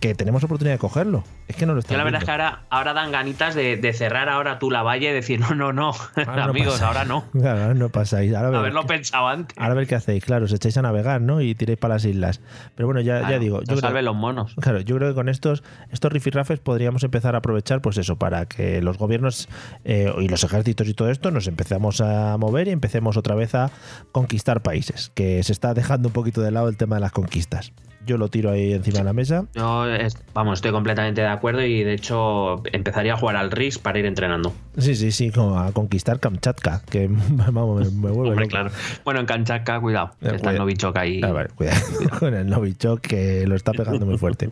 Que 0.00 0.14
tenemos 0.14 0.42
oportunidad 0.44 0.74
de 0.74 0.78
cogerlo. 0.78 1.24
Es 1.48 1.56
que 1.56 1.64
no 1.64 1.72
lo 1.72 1.78
Yo 1.78 1.80
están 1.80 1.96
la 1.98 2.04
verdad 2.04 2.20
es 2.20 2.24
que 2.26 2.30
ahora, 2.32 2.64
ahora 2.68 2.92
dan 2.92 3.12
ganitas 3.12 3.54
de, 3.54 3.76
de 3.78 3.92
cerrar 3.94 4.28
ahora 4.28 4.58
tú 4.58 4.70
la 4.70 4.82
valle 4.82 5.08
y 5.08 5.12
decir, 5.14 5.40
no, 5.40 5.54
no, 5.54 5.72
no, 5.72 5.92
Ahora 6.26 6.44
amigos, 6.44 6.82
ahora 6.82 7.04
no. 7.04 7.24
Claro, 7.32 7.62
ahora 7.62 7.74
no 7.74 7.88
pasáis. 7.88 8.34
Ahora 8.34 8.50
ver- 8.50 8.58
Haberlo 8.58 8.84
pensado 8.86 9.28
antes. 9.28 9.56
Ahora 9.56 9.72
a 9.72 9.74
ver 9.76 9.86
qué 9.86 9.94
hacéis. 9.94 10.22
Claro, 10.24 10.44
os 10.46 10.52
echáis 10.52 10.76
a 10.76 10.82
navegar, 10.82 11.20
¿no? 11.22 11.40
Y 11.40 11.54
tiréis 11.54 11.78
para 11.78 11.94
las 11.94 12.04
islas. 12.04 12.40
Pero 12.74 12.88
bueno, 12.88 13.00
ya, 13.00 13.30
ya 13.30 13.38
digo. 13.38 13.60
Yo 13.60 13.66
creo, 13.66 13.78
salven 13.80 14.04
los 14.04 14.16
monos. 14.16 14.54
claro, 14.60 14.80
yo 14.80 14.96
creo 14.96 15.10
que 15.10 15.14
con 15.14 15.28
estos, 15.30 15.62
estos 15.90 16.12
rifirrafes 16.12 16.58
podríamos 16.58 17.02
empezar 17.04 17.34
a 17.34 17.38
aprovechar, 17.38 17.80
pues 17.80 17.96
eso, 17.96 18.16
para 18.16 18.46
que 18.46 18.82
los 18.82 18.98
gobiernos 18.98 19.48
eh, 19.84 20.12
y 20.18 20.28
los 20.28 20.42
ejércitos 20.44 20.88
y 20.88 20.94
todo 20.94 21.10
esto 21.10 21.30
nos 21.30 21.46
empecemos 21.46 22.00
a 22.02 22.36
mover 22.36 22.68
y 22.68 22.72
empecemos 22.72 23.16
otra 23.16 23.34
vez 23.34 23.54
a 23.54 23.70
conquistar 24.12 24.55
países. 24.62 25.10
Que 25.14 25.42
se 25.42 25.52
está 25.52 25.74
dejando 25.74 26.08
un 26.08 26.12
poquito 26.12 26.40
de 26.42 26.50
lado 26.50 26.68
el 26.68 26.76
tema 26.76 26.96
de 26.96 27.00
las 27.00 27.12
conquistas. 27.12 27.72
Yo 28.06 28.18
lo 28.18 28.28
tiro 28.28 28.52
ahí 28.52 28.72
encima 28.72 28.98
de 28.98 29.04
la 29.04 29.12
mesa. 29.12 29.46
Yo, 29.54 29.84
es- 29.92 30.16
vamos, 30.32 30.58
estoy 30.58 30.70
completamente 30.70 31.22
de 31.22 31.26
acuerdo 31.26 31.62
y 31.62 31.82
de 31.82 31.92
hecho 31.94 32.62
empezaría 32.72 33.14
a 33.14 33.16
jugar 33.16 33.34
al 33.34 33.50
RIS 33.50 33.78
para 33.80 33.98
ir 33.98 34.06
entrenando. 34.06 34.52
Sí, 34.78 34.94
sí, 34.94 35.10
sí, 35.10 35.32
como 35.32 35.58
a 35.58 35.72
conquistar 35.72 36.20
Kamchatka, 36.20 36.82
que 36.88 37.08
vamos, 37.30 37.92
me, 37.92 38.08
me 38.08 38.12
vuelve 38.14 38.30
Hombre, 38.30 38.44
loco. 38.44 38.48
claro. 38.48 38.70
Bueno, 39.04 39.18
en 39.18 39.26
Kanchaka, 39.26 39.80
cuidado, 39.80 40.10
Eh, 40.20 40.26
está 40.26 40.34
el 40.34 40.40
cuida- 40.40 40.58
Novichok 40.58 40.96
ahí. 40.98 41.20
Ah, 41.24 41.32
vale, 41.32 41.48
cuidado 41.48 41.80
con 42.20 42.32
el 42.34 42.46
Novichok 42.48 43.00
que 43.00 43.44
lo 43.44 43.56
está 43.56 43.72
pegando 43.72 44.06
muy 44.06 44.18
fuerte. 44.18 44.50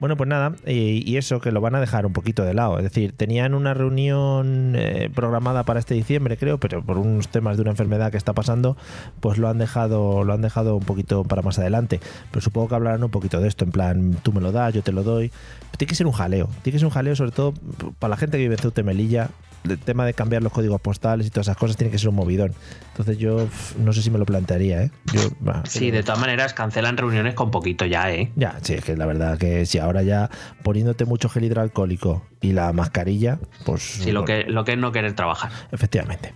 Bueno, 0.00 0.16
pues 0.16 0.30
nada, 0.30 0.54
y, 0.66 1.18
eso 1.18 1.42
que 1.42 1.52
lo 1.52 1.60
van 1.60 1.74
a 1.74 1.80
dejar 1.80 2.06
un 2.06 2.14
poquito 2.14 2.42
de 2.42 2.54
lado. 2.54 2.78
Es 2.78 2.84
decir, 2.84 3.12
tenían 3.12 3.52
una 3.52 3.74
reunión 3.74 4.72
eh, 4.74 5.10
programada 5.14 5.64
para 5.64 5.78
este 5.78 5.94
diciembre, 5.94 6.38
creo, 6.38 6.58
pero 6.58 6.82
por 6.82 6.96
unos 6.96 7.28
temas 7.28 7.58
de 7.58 7.62
una 7.62 7.72
enfermedad 7.72 8.10
que 8.10 8.16
está 8.16 8.32
pasando, 8.32 8.78
pues 9.20 9.36
lo 9.36 9.50
han 9.50 9.58
dejado, 9.58 10.24
lo 10.24 10.32
han 10.32 10.40
dejado 10.40 10.76
un 10.76 10.84
poquito 10.84 11.22
para 11.24 11.42
más 11.42 11.58
adelante. 11.58 12.00
Pero 12.30 12.40
supongo 12.40 12.68
que 12.68 12.74
hablarán 12.76 13.04
un 13.04 13.10
poquito 13.10 13.42
de 13.42 13.48
esto, 13.48 13.66
en 13.66 13.72
plan, 13.72 14.16
tú 14.22 14.32
me 14.32 14.40
lo 14.40 14.52
das, 14.52 14.72
yo 14.72 14.82
te 14.82 14.92
lo 14.92 15.02
doy. 15.02 15.30
tiene 15.76 15.90
que 15.90 15.94
ser 15.94 16.06
un 16.06 16.14
jaleo, 16.14 16.48
tiene 16.62 16.76
que 16.76 16.78
ser 16.78 16.86
un 16.86 16.92
jaleo, 16.92 17.14
sobre 17.14 17.32
todo 17.32 17.52
para 17.98 18.08
la 18.08 18.16
gente 18.16 18.38
que 18.38 18.44
vive 18.44 18.54
en 18.54 18.60
Ceuta 18.60 18.82
Melilla. 18.82 19.28
El 19.64 19.78
tema 19.78 20.06
de 20.06 20.14
cambiar 20.14 20.42
los 20.42 20.52
códigos 20.52 20.80
postales 20.80 21.26
y 21.26 21.30
todas 21.30 21.46
esas 21.46 21.56
cosas 21.56 21.76
tiene 21.76 21.90
que 21.90 21.98
ser 21.98 22.08
un 22.08 22.14
movidón. 22.14 22.54
Entonces 22.90 23.18
yo 23.18 23.46
no 23.78 23.92
sé 23.92 24.02
si 24.02 24.10
me 24.10 24.18
lo 24.18 24.26
plantearía, 24.26 24.82
¿eh? 24.84 24.90
Yo, 25.12 25.20
bah, 25.40 25.62
Sí, 25.66 25.90
de 25.90 26.02
todas 26.02 26.18
maneras 26.18 26.54
cancelan 26.54 26.96
reuniones 26.96 27.34
con 27.34 27.50
poquito 27.50 27.84
ya, 27.84 28.10
¿eh? 28.12 28.32
ya, 28.36 28.58
sí, 28.62 28.74
es 28.74 28.84
que 28.84 28.96
la 28.96 29.06
verdad 29.06 29.38
que 29.38 29.66
si 29.66 29.78
ahora 29.78 30.02
ya 30.02 30.30
poniéndote 30.62 31.04
mucho 31.04 31.28
gel 31.28 31.44
hidroalcohólico 31.44 32.24
y 32.40 32.52
la 32.52 32.72
mascarilla, 32.72 33.38
pues. 33.64 33.82
Sí, 33.82 34.12
lo 34.12 34.24
que, 34.24 34.44
lo 34.44 34.64
que 34.64 34.72
es 34.72 34.78
no 34.78 34.92
querer 34.92 35.12
trabajar. 35.14 35.50
Efectivamente. 35.72 36.32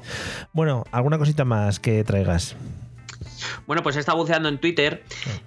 Bueno, 0.52 0.84
¿alguna 0.92 1.18
cosita 1.18 1.44
más 1.44 1.80
que 1.80 2.04
traigas? 2.04 2.56
Bueno, 3.66 3.82
pues 3.82 3.96
he 3.96 4.00
estado 4.00 4.18
buceando 4.18 4.48
en 4.48 4.58
Twitter 4.58 5.02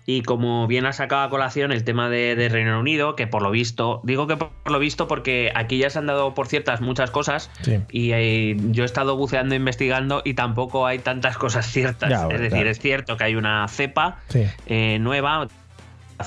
y 0.06 0.22
como 0.22 0.68
bien 0.68 0.86
ha 0.86 0.94
sacado 0.94 1.22
a 1.24 1.30
colación 1.30 1.72
el 1.72 1.84
tema 1.84 2.10
de, 2.10 2.36
de 2.36 2.50
Reino 2.50 2.80
Unido, 2.80 3.16
que 3.16 3.28
por 3.28 3.42
lo 3.42 3.52
visto, 3.52 4.02
digo 4.04 4.28
que 4.28 4.38
por 4.38 4.52
lo 4.72 4.80
visto 4.80 5.08
porque 5.08 5.52
aquí 5.56 5.78
ya 5.78 5.90
se 5.90 6.00
han 6.00 6.08
dado 6.08 6.34
por 6.34 6.48
ciertas 6.48 6.82
muchas 6.82 7.12
cosas 7.12 7.50
Sí. 7.62 7.80
y 7.92 8.12
eh, 8.14 8.58
yo 8.72 8.84
he 8.84 8.86
estado 8.86 9.16
buceando 9.18 9.56
e 9.56 9.58
investigando 9.58 10.22
y 10.26 10.34
tampoco 10.34 10.86
hay 10.86 11.00
tantas 11.00 11.38
cosas 11.38 11.66
ciertas. 11.68 12.10
Ya, 12.10 12.28
es 12.28 12.40
decir, 12.42 12.68
es 12.68 12.80
cierto 12.80 13.18
que 13.18 13.24
hay 13.26 13.36
una 13.36 13.68
cepa 13.68 14.20
Sí. 14.30 14.44
eh, 14.68 14.98
nueva 15.00 15.48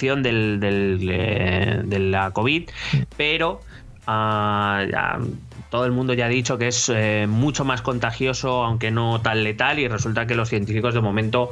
del, 0.00 0.60
eh, 1.10 1.80
de 1.84 1.98
la 1.98 2.30
COVID, 2.30 2.70
pero 3.16 3.60
ah, 4.06 4.84
ya 4.90 5.18
todo 5.70 5.86
el 5.86 5.92
mundo 5.92 6.12
ya 6.14 6.26
ha 6.26 6.28
dicho 6.28 6.58
que 6.58 6.68
es 6.68 6.88
eh, 6.88 7.26
mucho 7.28 7.64
más 7.64 7.80
contagioso, 7.80 8.64
aunque 8.64 8.90
no 8.90 9.20
tan 9.20 9.44
letal, 9.44 9.78
y 9.78 9.88
resulta 9.88 10.26
que 10.26 10.34
los 10.34 10.48
científicos 10.48 10.94
de 10.94 11.00
momento 11.00 11.50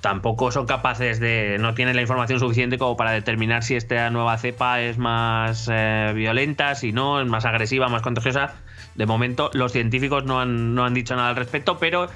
tampoco 0.00 0.52
son 0.52 0.66
capaces 0.66 1.18
de, 1.20 1.56
no 1.58 1.74
tienen 1.74 1.96
la 1.96 2.02
información 2.02 2.38
suficiente 2.38 2.78
como 2.78 2.96
para 2.96 3.10
determinar 3.10 3.64
si 3.64 3.74
esta 3.74 4.08
nueva 4.10 4.38
cepa 4.38 4.80
es 4.80 4.98
más 4.98 5.68
eh, 5.70 6.12
violenta, 6.14 6.74
si 6.74 6.92
no, 6.92 7.20
es 7.20 7.26
más 7.26 7.44
agresiva, 7.44 7.88
más 7.88 8.02
contagiosa. 8.02 8.54
De 8.94 9.04
momento, 9.04 9.50
los 9.52 9.72
científicos 9.72 10.24
no 10.24 10.40
han, 10.40 10.74
no 10.74 10.84
han 10.84 10.94
dicho 10.94 11.16
nada 11.16 11.30
al 11.30 11.36
respecto, 11.36 11.78
pero 11.78 12.08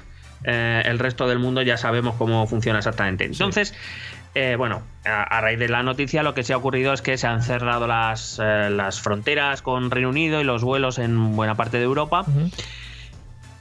eh, 0.43 0.81
el 0.85 0.99
resto 0.99 1.27
del 1.27 1.39
mundo 1.39 1.61
ya 1.61 1.77
sabemos 1.77 2.15
cómo 2.15 2.47
funciona 2.47 2.79
exactamente. 2.79 3.25
Entonces, 3.25 3.73
eh, 4.35 4.55
bueno, 4.57 4.81
a, 5.05 5.23
a 5.23 5.41
raíz 5.41 5.59
de 5.59 5.67
la 5.69 5.83
noticia 5.83 6.23
lo 6.23 6.33
que 6.33 6.43
se 6.43 6.53
ha 6.53 6.57
ocurrido 6.57 6.93
es 6.93 7.01
que 7.01 7.17
se 7.17 7.27
han 7.27 7.41
cerrado 7.41 7.87
las, 7.87 8.39
eh, 8.41 8.69
las 8.69 9.01
fronteras 9.01 9.61
con 9.61 9.91
Reino 9.91 10.09
Unido 10.09 10.39
y 10.41 10.43
los 10.43 10.63
vuelos 10.63 10.99
en 10.99 11.35
buena 11.35 11.55
parte 11.55 11.77
de 11.77 11.83
Europa. 11.83 12.25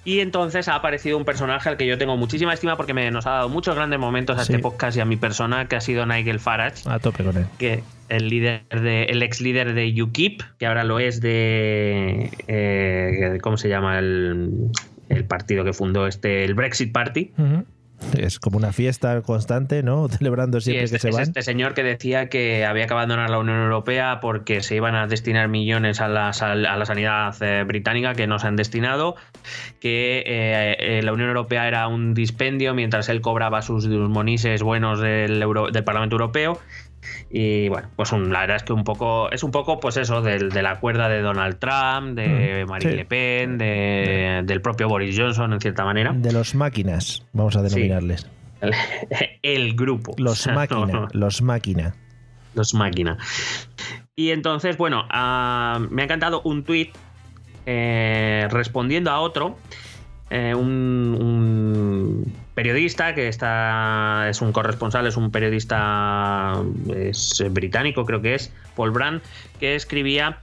Y 0.03 0.21
entonces 0.21 0.67
ha 0.69 0.77
aparecido 0.77 1.19
un 1.19 1.27
personaje 1.27 1.69
al 1.69 1.77
que 1.77 1.87
yo 1.87 1.99
tengo 1.99 2.17
muchísima 2.17 2.55
estima 2.55 2.77
porque 2.79 2.95
me, 2.95 3.11
nos 3.11 3.27
ha 3.27 3.31
dado 3.33 3.49
muchos 3.51 3.75
grandes 3.77 3.99
momentos 4.01 4.39
a 4.39 4.45
Sí. 4.45 4.53
este 4.53 4.63
podcast 4.63 4.97
y 4.97 5.01
a 5.01 5.05
mi 5.05 5.17
persona, 5.17 5.67
que 5.69 5.77
ha 5.77 5.81
sido 5.83 6.07
Nigel 6.07 6.41
Farage, 6.41 6.89
A 6.89 6.99
tope 6.99 7.23
con 7.23 7.37
él. 7.37 7.45
que 7.59 7.83
el 8.09 8.29
líder 8.29 8.63
de, 8.71 9.05
el 9.05 9.23
ex 9.23 9.43
líder 9.43 9.75
de 9.75 10.03
UKIP, 10.03 10.41
que 10.59 10.67
ahora 10.67 10.85
lo 10.85 11.01
es 11.01 11.21
de 11.21 12.31
eh, 12.49 13.39
¿cómo 13.43 13.59
se 13.59 13.69
llama 13.69 13.99
el, 13.99 14.71
el 15.11 15.25
partido 15.27 15.65
que 15.65 15.75
fundó 15.75 16.07
este, 16.07 16.45
el 16.45 16.55
Brexit 16.55 16.93
Party. 16.93 17.33
Es 18.17 18.39
como 18.41 18.57
una 18.57 18.73
fiesta 18.73 19.21
constante, 19.23 19.83
¿no? 19.83 20.09
Celebrando 20.11 20.61
Sí, 20.61 20.71
siempre 20.73 20.85
es, 20.87 20.93
que 20.93 20.99
se 20.99 21.09
es 21.11 21.15
van. 21.15 21.23
este 21.23 21.43
señor 21.43 21.75
que 21.75 21.83
decía 21.83 22.29
que 22.29 22.65
había 22.65 22.87
que 22.87 22.93
abandonar 22.95 23.31
la 23.31 23.39
Unión 23.39 23.59
Europea 23.63 24.21
porque 24.21 24.63
se 24.63 24.77
iban 24.77 24.95
a 24.95 25.07
destinar 25.07 25.49
millones 25.49 26.01
a 26.01 26.09
la, 26.09 26.31
a 26.31 26.55
la 26.77 26.85
sanidad 26.87 27.35
eh, 27.43 27.65
británica 27.65 28.15
que 28.15 28.27
no 28.27 28.39
se 28.39 28.47
han 28.47 28.57
destinado, 28.57 29.17
que 29.81 30.19
eh, 30.27 30.77
eh, 30.99 31.03
la 31.03 31.13
Unión 31.13 31.29
Europea 31.29 31.69
era 31.69 31.87
un 31.89 32.15
dispendio 32.15 32.75
mientras 32.75 33.09
él 33.09 33.21
cobraba 33.21 33.63
sus, 33.63 33.85
sus 33.85 34.09
monises 34.09 34.63
buenos 34.63 35.01
del, 35.01 35.41
Euro- 35.43 35.71
del 35.71 35.85
Parlamento 35.85 36.15
Europeo. 36.17 36.59
Y 37.31 37.69
bueno, 37.69 37.89
pues 37.97 38.13
un- 38.13 38.33
la 38.33 38.41
verdad 38.41 38.57
es 38.57 38.63
que 38.63 38.73
un 38.73 38.85
poco, 38.85 39.31
es 39.31 39.43
un 39.43 39.51
poco, 39.51 39.81
pues 39.81 39.97
eso, 39.97 40.21
del- 40.23 40.51
de 40.51 40.63
la 40.63 40.81
cuerda 40.81 41.09
de 41.09 41.23
Donald 41.23 41.59
Trump, 41.59 42.15
de 42.17 42.65
Mm, 42.65 42.69
Marine 42.69 42.91
sí. 42.91 42.97
Le 42.99 43.05
Pen, 43.05 43.59
de- 43.59 44.43
del 44.45 44.61
propio 44.61 44.89
Boris 44.89 45.17
Johnson, 45.19 45.53
en 45.53 45.61
cierta 45.61 45.85
manera. 45.85 46.13
De 46.13 46.33
los 46.33 46.55
máquinas, 46.55 47.25
vamos 47.33 47.57
a 47.57 47.63
denominarles. 47.63 48.27
El, 48.61 48.73
el 49.43 49.75
grupo. 49.75 50.15
Los 50.19 50.47
máquina, 50.55 50.87
no. 50.87 51.09
los 51.13 51.41
máquina. 51.43 51.95
Los 52.55 52.75
máquina. 52.75 53.17
Y 54.17 54.31
entonces, 54.31 54.77
bueno, 54.77 55.07
ah, 55.09 55.81
me 55.91 56.03
ha 56.03 56.05
encantado 56.05 56.43
un 56.45 56.65
tuit 56.65 56.91
eh, 57.67 58.47
respondiendo 58.51 59.11
a 59.11 59.21
otro. 59.21 59.57
eh, 60.33 60.55
un, 60.55 61.17
un 61.21 61.70
periodista 62.63 63.15
que 63.15 63.29
está. 63.29 64.27
es 64.29 64.43
un 64.43 64.53
corresponsal, 64.53 65.07
es 65.07 65.17
un 65.17 65.31
periodista 65.31 66.57
es 66.95 67.43
británico, 67.51 68.05
creo 68.05 68.21
que 68.21 68.35
es, 68.35 68.53
Paul 68.77 68.91
Brand, 68.91 69.23
que 69.59 69.75
escribía. 69.75 70.41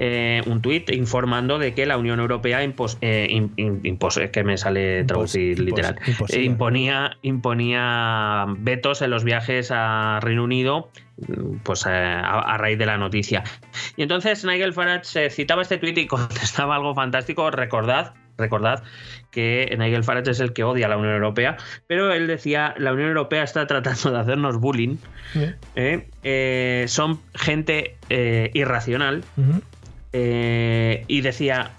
eh, 0.00 0.42
un 0.46 0.62
tuit 0.62 0.88
informando 0.92 1.58
de 1.58 1.74
que 1.74 1.84
la 1.84 1.96
Unión 1.98 2.20
Europea 2.20 2.62
impos, 2.62 2.98
eh, 3.00 3.26
im- 3.32 3.50
im- 3.56 3.80
impos- 3.82 4.16
es 4.22 4.30
que 4.30 4.44
me 4.44 4.56
sale 4.56 5.02
traducir 5.02 5.58
impos- 5.58 5.64
literal. 5.64 5.96
Eh, 6.28 6.42
imponía 6.44 7.16
imponía 7.22 8.44
vetos 8.58 9.02
en 9.02 9.10
los 9.10 9.24
viajes 9.24 9.70
a 9.72 10.20
Reino 10.22 10.44
Unido 10.44 10.88
pues 11.64 11.84
eh, 11.86 11.90
a, 11.90 12.54
a 12.54 12.56
raíz 12.58 12.78
de 12.78 12.86
la 12.86 12.96
noticia. 12.96 13.42
Y 13.96 14.02
entonces 14.02 14.44
Nigel 14.44 14.72
Farage 14.72 15.26
eh, 15.26 15.30
citaba 15.30 15.62
este 15.62 15.78
tuit 15.78 15.98
y 15.98 16.06
contestaba 16.16 16.76
algo 16.76 16.94
fantástico. 16.94 17.50
Recordad, 17.50 18.14
recordad 18.38 18.82
que 19.30 19.74
Nigel 19.78 20.04
Farage 20.04 20.30
es 20.30 20.40
el 20.40 20.52
que 20.52 20.64
odia 20.64 20.86
a 20.86 20.88
la 20.88 20.96
Unión 20.96 21.14
Europea, 21.14 21.56
pero 21.86 22.12
él 22.12 22.26
decía 22.26 22.74
la 22.78 22.92
Unión 22.92 23.08
Europea 23.08 23.42
está 23.42 23.66
tratando 23.66 24.12
de 24.12 24.18
hacernos 24.18 24.58
bullying. 24.58 24.96
¿eh? 25.74 26.08
Eh, 26.22 26.84
son 26.88 27.20
gente 27.34 27.96
eh, 28.08 28.50
irracional 28.54 29.24
y 30.12 31.20
decía 31.20 31.70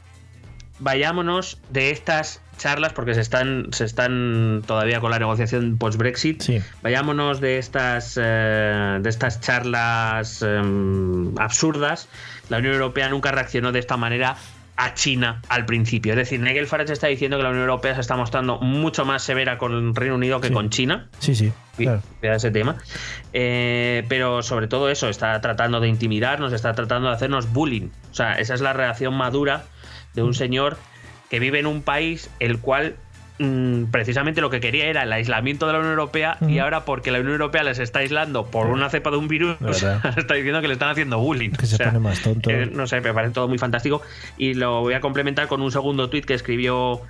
vayámonos 0.80 1.60
de 1.72 1.90
estas 1.92 2.42
charlas 2.58 2.94
porque 2.94 3.14
se 3.14 3.22
están 3.22 3.68
se 3.72 3.84
están 3.84 4.64
todavía 4.66 5.02
con 5.02 5.12
la 5.12 5.20
negociación 5.20 5.78
post 5.78 5.98
Brexit 5.98 6.42
Sí. 6.42 6.62
vayámonos 6.82 7.42
de 7.42 7.58
estas 7.58 8.16
de 8.16 9.02
estas 9.06 9.42
charlas 9.42 10.42
em, 10.42 11.38
absurdas 11.38 12.08
la 12.50 12.60
Unión 12.60 12.76
Europea 12.76 13.10
nunca 13.10 13.32
reaccionó 13.32 13.72
de 13.74 13.80
esta 13.80 13.98
manera 13.98 14.38
a 14.82 14.94
China 14.94 15.42
al 15.50 15.66
principio 15.66 16.14
es 16.14 16.18
decir 16.18 16.40
Nigel 16.40 16.66
Farage 16.66 16.94
está 16.94 17.08
diciendo 17.08 17.36
que 17.36 17.44
la 17.44 17.50
Unión 17.50 17.64
Europea 17.64 17.96
se 17.96 18.02
está 18.02 18.16
mostrando 18.16 18.60
mucho 18.60 19.04
más 19.04 19.22
severa 19.24 19.58
con 19.58 19.74
el 19.74 19.94
Reino 19.94 20.16
Unido 20.16 20.40
que 20.40 20.48
Sí. 20.48 20.54
con 20.54 20.70
China 20.70 21.10
Sí, 21.20 21.36
sí. 21.36 21.52
Claro. 21.76 22.02
ese 22.22 22.50
tema. 22.52 22.76
Eh, 23.34 24.04
pero 24.10 24.42
sobre 24.44 24.68
todo 24.68 24.90
eso, 24.90 25.10
está 25.10 25.40
tratando 25.42 25.80
de 25.80 25.88
intimidarnos, 25.88 26.52
está 26.54 26.74
tratando 26.74 27.10
de 27.10 27.16
hacernos 27.16 27.52
bullying. 27.54 27.90
O 28.12 28.14
sea, 28.14 28.34
esa 28.34 28.54
es 28.54 28.62
la 28.62 28.74
reacción 28.74 29.14
madura 29.16 29.64
de 30.14 30.24
Mm. 30.24 30.28
un 30.28 30.34
señor 30.34 30.78
que 31.30 31.40
vive 31.40 31.60
en 31.60 31.68
un 31.68 31.82
país 31.82 32.30
el 32.40 32.60
cual 32.60 32.96
mm, 33.40 33.86
precisamente 33.86 34.42
lo 34.42 34.50
que 34.50 34.60
quería 34.60 34.86
era 34.86 35.04
el 35.04 35.12
aislamiento 35.12 35.66
de 35.66 35.74
la 35.74 35.80
Unión 35.80 35.94
Europea 35.94 36.38
y 36.42 36.60
ahora 36.60 36.86
porque 36.86 37.12
la 37.12 37.20
Unión 37.20 37.34
Europea 37.34 37.64
les 37.64 37.80
está 37.80 38.00
aislando 38.00 38.46
por 38.46 38.68
una 38.68 38.90
cepa 38.90 39.10
de 39.12 39.18
un 39.18 39.28
virus, 39.28 39.58
está 40.18 40.36
diciendo 40.36 40.62
que 40.62 40.68
le 40.68 40.74
están 40.74 40.90
haciendo 40.90 41.20
bullying. 41.20 41.52
Que 41.52 41.66
se 41.66 41.78
sea, 41.78 41.88
pone 41.88 42.00
más 42.00 42.22
tonto. 42.22 42.50
eh, 42.50 42.70
no 42.72 42.86
sé, 42.88 43.02
me 43.02 43.14
parece 43.14 43.34
todo 43.34 43.48
muy 43.48 43.58
fantástico. 43.58 44.02
Y 44.38 44.54
lo 44.54 44.82
voy 44.82 44.94
a 44.94 45.02
complementar 45.02 45.48
con 45.48 45.62
un 45.62 45.72
segundo 45.72 46.10
tuit 46.10 46.26
que 46.26 46.34
escribió 46.34 47.02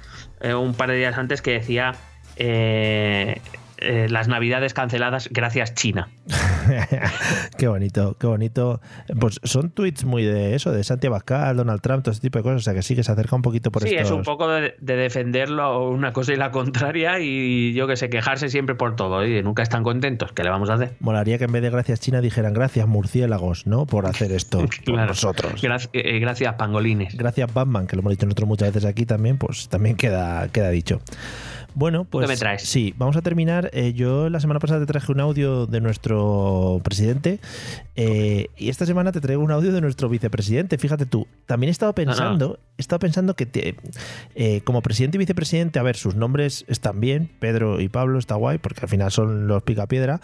eh, 0.41 0.53
un 0.53 0.74
par 0.74 0.89
de 0.89 0.98
días 0.98 1.17
antes 1.17 1.41
que 1.41 1.51
decía 1.51 1.93
eh, 2.38 3.41
eh, 3.81 4.07
las 4.09 4.27
navidades 4.27 4.74
canceladas 4.74 5.29
gracias 5.31 5.74
China. 5.74 6.09
qué 7.57 7.67
bonito, 7.67 8.15
qué 8.19 8.27
bonito. 8.27 8.81
Pues 9.19 9.39
son 9.43 9.71
tweets 9.71 10.05
muy 10.05 10.24
de 10.24 10.55
eso, 10.55 10.71
de 10.71 10.83
Santiago 10.83 11.15
Abascal, 11.15 11.57
Donald 11.57 11.81
Trump, 11.81 12.03
todo 12.03 12.12
ese 12.12 12.21
tipo 12.21 12.39
de 12.39 12.43
cosas. 12.43 12.57
O 12.57 12.63
sea 12.63 12.74
que 12.74 12.81
sí 12.81 12.95
que 12.95 13.03
se 13.03 13.12
acerca 13.12 13.36
un 13.36 13.41
poquito 13.41 13.71
por 13.71 13.83
sí, 13.83 13.89
estos... 13.89 14.12
es 14.12 14.12
un 14.12 14.24
poco 14.24 14.48
de, 14.50 14.75
de 14.79 14.95
defenderlo 14.95 15.89
una 15.89 16.13
cosa 16.13 16.33
y 16.33 16.36
la 16.36 16.51
contraria 16.51 17.19
y 17.19 17.74
yo 17.74 17.88
que 17.88 17.95
sé, 17.95 18.09
quejarse 18.09 18.50
siempre 18.50 18.75
por 18.75 18.95
todo. 18.95 19.25
Y 19.25 19.41
nunca 19.43 19.63
están 19.63 19.83
contentos. 19.83 20.31
¿Qué 20.33 20.43
le 20.43 20.50
vamos 20.50 20.69
a 20.69 20.75
hacer? 20.75 20.93
Molaría 21.00 21.38
que 21.38 21.45
en 21.45 21.51
vez 21.51 21.62
de 21.62 21.69
gracias 21.69 22.00
China 22.00 22.21
dijeran 22.21 22.53
gracias 22.53 22.88
murciélagos, 22.88 23.67
¿no? 23.67 23.86
Por 23.86 24.05
hacer 24.05 24.31
esto 24.31 24.59
por 24.59 24.69
Claro. 24.69 25.07
nosotros. 25.07 25.62
Gracias, 25.62 25.89
eh, 25.93 26.19
gracias 26.19 26.53
pangolines. 26.55 27.15
Gracias 27.15 27.53
Batman, 27.53 27.88
que 27.88 27.95
lo 27.95 28.01
hemos 28.01 28.12
dicho 28.12 28.25
nosotros 28.25 28.48
muchas 28.48 28.74
veces 28.74 28.86
aquí 28.89 29.05
también, 29.05 29.38
pues 29.38 29.69
también 29.69 29.95
queda, 29.95 30.48
queda 30.50 30.69
dicho. 30.69 31.01
Bueno, 31.75 32.03
pues 32.05 32.27
me 32.27 32.35
traes? 32.35 32.63
sí, 32.63 32.93
vamos 32.97 33.15
a 33.15 33.21
terminar. 33.21 33.69
Eh, 33.73 33.93
yo 33.93 34.29
la 34.29 34.39
semana 34.39 34.59
pasada 34.59 34.79
te 34.81 34.85
traje 34.85 35.11
un 35.11 35.19
audio 35.19 35.65
de 35.65 35.79
nuestro 35.81 36.81
presidente 36.83 37.39
eh, 37.95 38.47
y 38.57 38.69
esta 38.69 38.85
semana 38.85 39.11
te 39.11 39.21
traigo 39.21 39.43
un 39.43 39.51
audio 39.51 39.71
de 39.71 39.79
nuestro 39.81 40.09
vicepresidente. 40.09 40.77
Fíjate 40.77 41.05
tú, 41.05 41.27
también 41.45 41.69
he 41.69 41.71
estado 41.71 41.93
pensando, 41.93 42.59
he 42.77 42.81
estado 42.81 42.99
pensando 42.99 43.35
que 43.35 43.45
te- 43.45 43.75
eh, 44.35 44.61
como 44.63 44.81
presidente 44.81 45.17
y 45.17 45.19
vicepresidente, 45.19 45.79
a 45.79 45.83
ver, 45.83 45.95
sus 45.95 46.15
nombres 46.15 46.65
están 46.67 46.99
bien, 46.99 47.29
Pedro 47.39 47.79
y 47.81 47.89
Pablo 47.89 48.19
está 48.19 48.35
guay, 48.35 48.57
porque 48.57 48.81
al 48.81 48.89
final 48.89 49.11
son 49.11 49.47
los 49.47 49.63
picapiedra, 49.63 50.19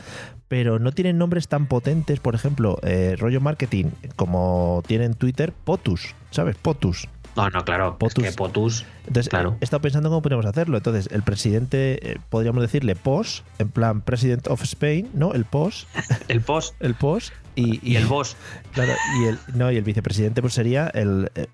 pero 0.48 0.80
no 0.80 0.92
tienen 0.92 1.18
nombres 1.18 1.48
tan 1.48 1.68
potentes, 1.68 2.20
por 2.20 2.36
ejemplo, 2.36 2.80
rollo 3.18 3.42
marketing, 3.42 3.86
como 4.16 4.84
tienen 4.88 5.14
Twitter, 5.14 5.54
POTUS, 5.64 6.14
¿sabes? 6.32 6.56
POTUS. 6.56 7.08
No, 7.36 7.50
no, 7.50 7.66
claro. 7.66 7.98
Potus. 7.98 8.24
Es 8.24 8.32
que 8.32 8.38
Potus. 8.38 8.86
Entonces, 9.08 9.30
Claro. 9.30 9.58
he 9.60 9.64
estado 9.64 9.82
pensando 9.82 10.10
cómo 10.10 10.22
podríamos 10.22 10.46
hacerlo. 10.46 10.78
Entonces, 10.78 11.10
el 11.12 11.22
presidente, 11.24 12.12
eh, 12.12 12.18
podríamos 12.30 12.62
decirle 12.62 12.96
POS, 12.96 13.44
en 13.60 13.70
plan 13.70 14.02
President 14.02 14.48
of 14.48 14.62
Spain, 14.64 15.10
¿no? 15.14 15.34
El 15.34 15.46
POS, 15.46 15.88
El 16.30 16.42
post 16.42 16.76
el 16.80 16.96
POS 16.96 17.34
y, 17.56 17.80
y 17.90 17.96
el 17.98 18.06
boss. 18.06 18.36
Claro, 18.74 18.92
y 19.22 19.26
el, 19.28 19.40
no, 19.54 19.72
y 19.72 19.78
el 19.78 19.84
vicepresidente 19.84 20.42
pues 20.42 20.54
sería 20.54 20.88
el 20.88 21.32
eh, 21.36 21.48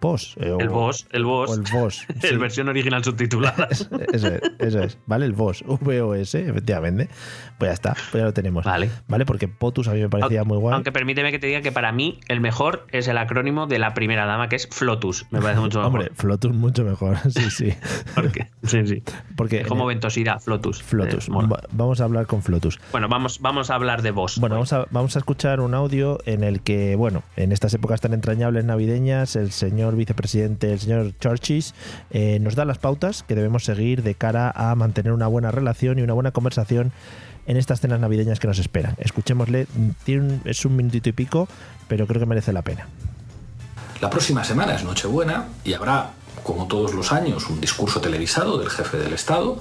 V-POS. 0.00 0.36
eh, 0.40 0.56
El 0.58 0.68
boss. 0.68 1.06
El 1.12 1.24
boss. 1.24 1.50
O 1.50 1.54
el 1.54 1.66
sí. 1.92 2.26
El 2.26 2.38
versión 2.38 2.68
original 2.68 3.04
subtitulada. 3.04 3.68
Eso 3.70 3.88
es, 4.32 4.42
eso 4.58 4.80
es. 4.82 4.98
¿Vale? 5.06 5.26
El 5.26 5.32
VOS. 5.32 5.62
V-O-S, 5.66 6.48
efectivamente. 6.48 7.08
Pues 7.58 7.68
ya 7.68 7.74
está, 7.74 7.92
pues 8.10 8.20
ya 8.20 8.24
lo 8.24 8.32
tenemos. 8.32 8.64
Vale. 8.64 8.90
¿Vale? 9.06 9.26
Porque 9.26 9.46
POTUS 9.48 9.88
a 9.88 9.92
mí 9.92 10.00
me 10.00 10.08
parecía 10.08 10.44
muy 10.44 10.56
guay. 10.58 10.74
Aunque 10.74 10.92
permíteme 10.92 11.30
que 11.30 11.38
te 11.38 11.46
diga 11.46 11.60
que 11.60 11.72
para 11.72 11.92
mí 11.92 12.18
el 12.28 12.40
mejor 12.40 12.86
es 12.90 13.06
el 13.08 13.18
acrónimo 13.18 13.66
de 13.66 13.78
la 13.78 13.92
primera 13.92 14.24
dama, 14.24 14.48
que 14.48 14.56
es 14.56 14.66
Flotus. 14.68 15.26
Me 15.30 15.40
parece 15.40 15.60
mucho 15.60 15.78
mejor. 15.82 15.92
Hombre, 16.00 16.10
Flotus 16.14 16.52
mucho 16.54 16.84
mejor. 16.84 17.18
Sí, 17.30 17.50
sí. 17.50 17.74
Porque, 18.14 18.48
sí, 18.64 18.86
sí. 18.86 19.02
Porque 19.36 19.60
Es 19.60 19.66
como 19.66 19.84
ventosidad, 19.86 20.40
Flotus. 20.40 20.82
Flotus. 20.82 21.28
Eh, 21.28 21.32
Vamos 21.72 22.00
a 22.00 22.04
hablar 22.04 22.26
con 22.26 22.42
Flotus. 22.42 22.78
Bueno, 22.92 23.08
vamos, 23.08 23.40
vamos 23.40 23.70
a 23.70 23.74
hablar 23.74 24.00
de 24.02 24.10
vos. 24.10 24.38
Bueno, 24.40 24.54
vamos 24.54 24.72
a, 24.72 24.86
vamos 24.90 25.16
a 25.16 25.18
escuchar 25.18 25.60
un 25.60 25.74
audio 25.74 26.18
en 26.24 26.42
el 26.44 26.62
que, 26.62 26.96
bueno, 26.96 27.22
en 27.36 27.52
estas 27.52 27.74
épocas 27.74 28.00
tan 28.00 28.14
entrañables 28.14 28.64
navideñas, 28.64 29.36
el 29.36 29.50
señor 29.52 29.89
vicepresidente, 29.96 30.72
el 30.72 30.80
señor 30.80 31.12
Churchis, 31.20 31.74
eh, 32.10 32.38
nos 32.40 32.54
da 32.54 32.64
las 32.64 32.78
pautas 32.78 33.22
que 33.22 33.34
debemos 33.34 33.64
seguir 33.64 34.02
de 34.02 34.14
cara 34.14 34.50
a 34.54 34.74
mantener 34.74 35.12
una 35.12 35.26
buena 35.26 35.50
relación 35.50 35.98
y 35.98 36.02
una 36.02 36.12
buena 36.14 36.30
conversación 36.32 36.92
en 37.46 37.56
estas 37.56 37.80
cenas 37.80 38.00
navideñas 38.00 38.38
que 38.40 38.46
nos 38.46 38.58
esperan. 38.58 38.94
Escuchémosle, 38.98 39.66
tiene 40.04 40.20
un- 40.22 40.40
es 40.44 40.64
un 40.64 40.76
minutito 40.76 41.08
y 41.08 41.12
pico, 41.12 41.48
pero 41.88 42.06
creo 42.06 42.20
que 42.20 42.26
merece 42.26 42.52
la 42.52 42.62
pena. 42.62 42.86
La 44.00 44.08
próxima 44.10 44.44
semana 44.44 44.74
es 44.74 44.84
Nochebuena 44.84 45.46
y 45.64 45.72
habrá, 45.74 46.10
como 46.42 46.66
todos 46.68 46.94
los 46.94 47.12
años, 47.12 47.48
un 47.50 47.60
discurso 47.60 48.00
televisado 48.00 48.58
del 48.58 48.70
jefe 48.70 48.96
del 48.98 49.12
Estado 49.12 49.58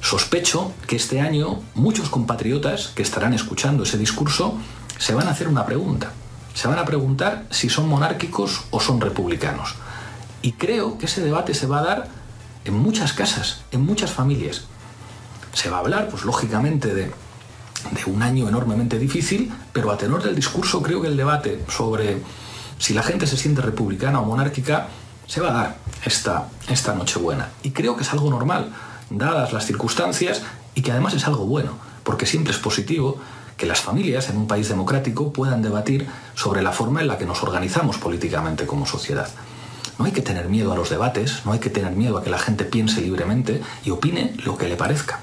Sospecho 0.00 0.72
que 0.86 0.96
este 0.96 1.20
año 1.20 1.60
muchos 1.74 2.08
compatriotas 2.08 2.88
que 2.88 3.02
estarán 3.02 3.34
escuchando 3.34 3.82
ese 3.82 3.98
discurso 3.98 4.56
se 4.98 5.14
van 5.14 5.28
a 5.28 5.32
hacer 5.32 5.46
una 5.48 5.66
pregunta. 5.66 6.12
Se 6.54 6.68
van 6.68 6.78
a 6.78 6.84
preguntar 6.84 7.46
si 7.50 7.68
son 7.68 7.88
monárquicos 7.88 8.64
o 8.70 8.80
son 8.80 9.00
republicanos. 9.00 9.74
Y 10.42 10.52
creo 10.52 10.98
que 10.98 11.06
ese 11.06 11.22
debate 11.22 11.54
se 11.54 11.66
va 11.66 11.80
a 11.80 11.84
dar 11.84 12.08
en 12.64 12.74
muchas 12.74 13.12
casas, 13.12 13.62
en 13.72 13.82
muchas 13.82 14.10
familias. 14.10 14.64
Se 15.52 15.70
va 15.70 15.78
a 15.78 15.80
hablar, 15.80 16.08
pues 16.08 16.24
lógicamente, 16.24 16.94
de, 16.94 17.04
de 17.04 18.04
un 18.06 18.22
año 18.22 18.48
enormemente 18.48 18.98
difícil, 18.98 19.52
pero 19.72 19.90
a 19.90 19.98
tenor 19.98 20.22
del 20.22 20.34
discurso 20.34 20.82
creo 20.82 21.00
que 21.00 21.08
el 21.08 21.16
debate 21.16 21.64
sobre 21.68 22.22
si 22.78 22.94
la 22.94 23.02
gente 23.02 23.26
se 23.26 23.36
siente 23.36 23.60
republicana 23.60 24.20
o 24.20 24.24
monárquica 24.24 24.88
se 25.26 25.40
va 25.40 25.50
a 25.50 25.52
dar 25.52 25.76
esta, 26.04 26.48
esta 26.68 26.94
Nochebuena. 26.94 27.50
Y 27.62 27.70
creo 27.70 27.96
que 27.96 28.02
es 28.02 28.12
algo 28.12 28.30
normal, 28.30 28.72
dadas 29.10 29.52
las 29.52 29.66
circunstancias, 29.66 30.42
y 30.74 30.82
que 30.82 30.92
además 30.92 31.14
es 31.14 31.26
algo 31.26 31.46
bueno, 31.46 31.72
porque 32.04 32.26
siempre 32.26 32.52
es 32.52 32.58
positivo 32.58 33.20
que 33.60 33.66
las 33.66 33.82
familias 33.82 34.30
en 34.30 34.38
un 34.38 34.46
país 34.46 34.70
democrático 34.70 35.34
puedan 35.34 35.60
debatir 35.60 36.06
sobre 36.34 36.62
la 36.62 36.72
forma 36.72 37.02
en 37.02 37.08
la 37.08 37.18
que 37.18 37.26
nos 37.26 37.42
organizamos 37.42 37.98
políticamente 37.98 38.64
como 38.64 38.86
sociedad. 38.86 39.28
No 39.98 40.06
hay 40.06 40.12
que 40.12 40.22
tener 40.22 40.48
miedo 40.48 40.72
a 40.72 40.76
los 40.76 40.88
debates, 40.88 41.42
no 41.44 41.52
hay 41.52 41.58
que 41.58 41.68
tener 41.68 41.92
miedo 41.92 42.16
a 42.16 42.24
que 42.24 42.30
la 42.30 42.38
gente 42.38 42.64
piense 42.64 43.02
libremente 43.02 43.60
y 43.84 43.90
opine 43.90 44.32
lo 44.46 44.56
que 44.56 44.66
le 44.66 44.76
parezca. 44.76 45.20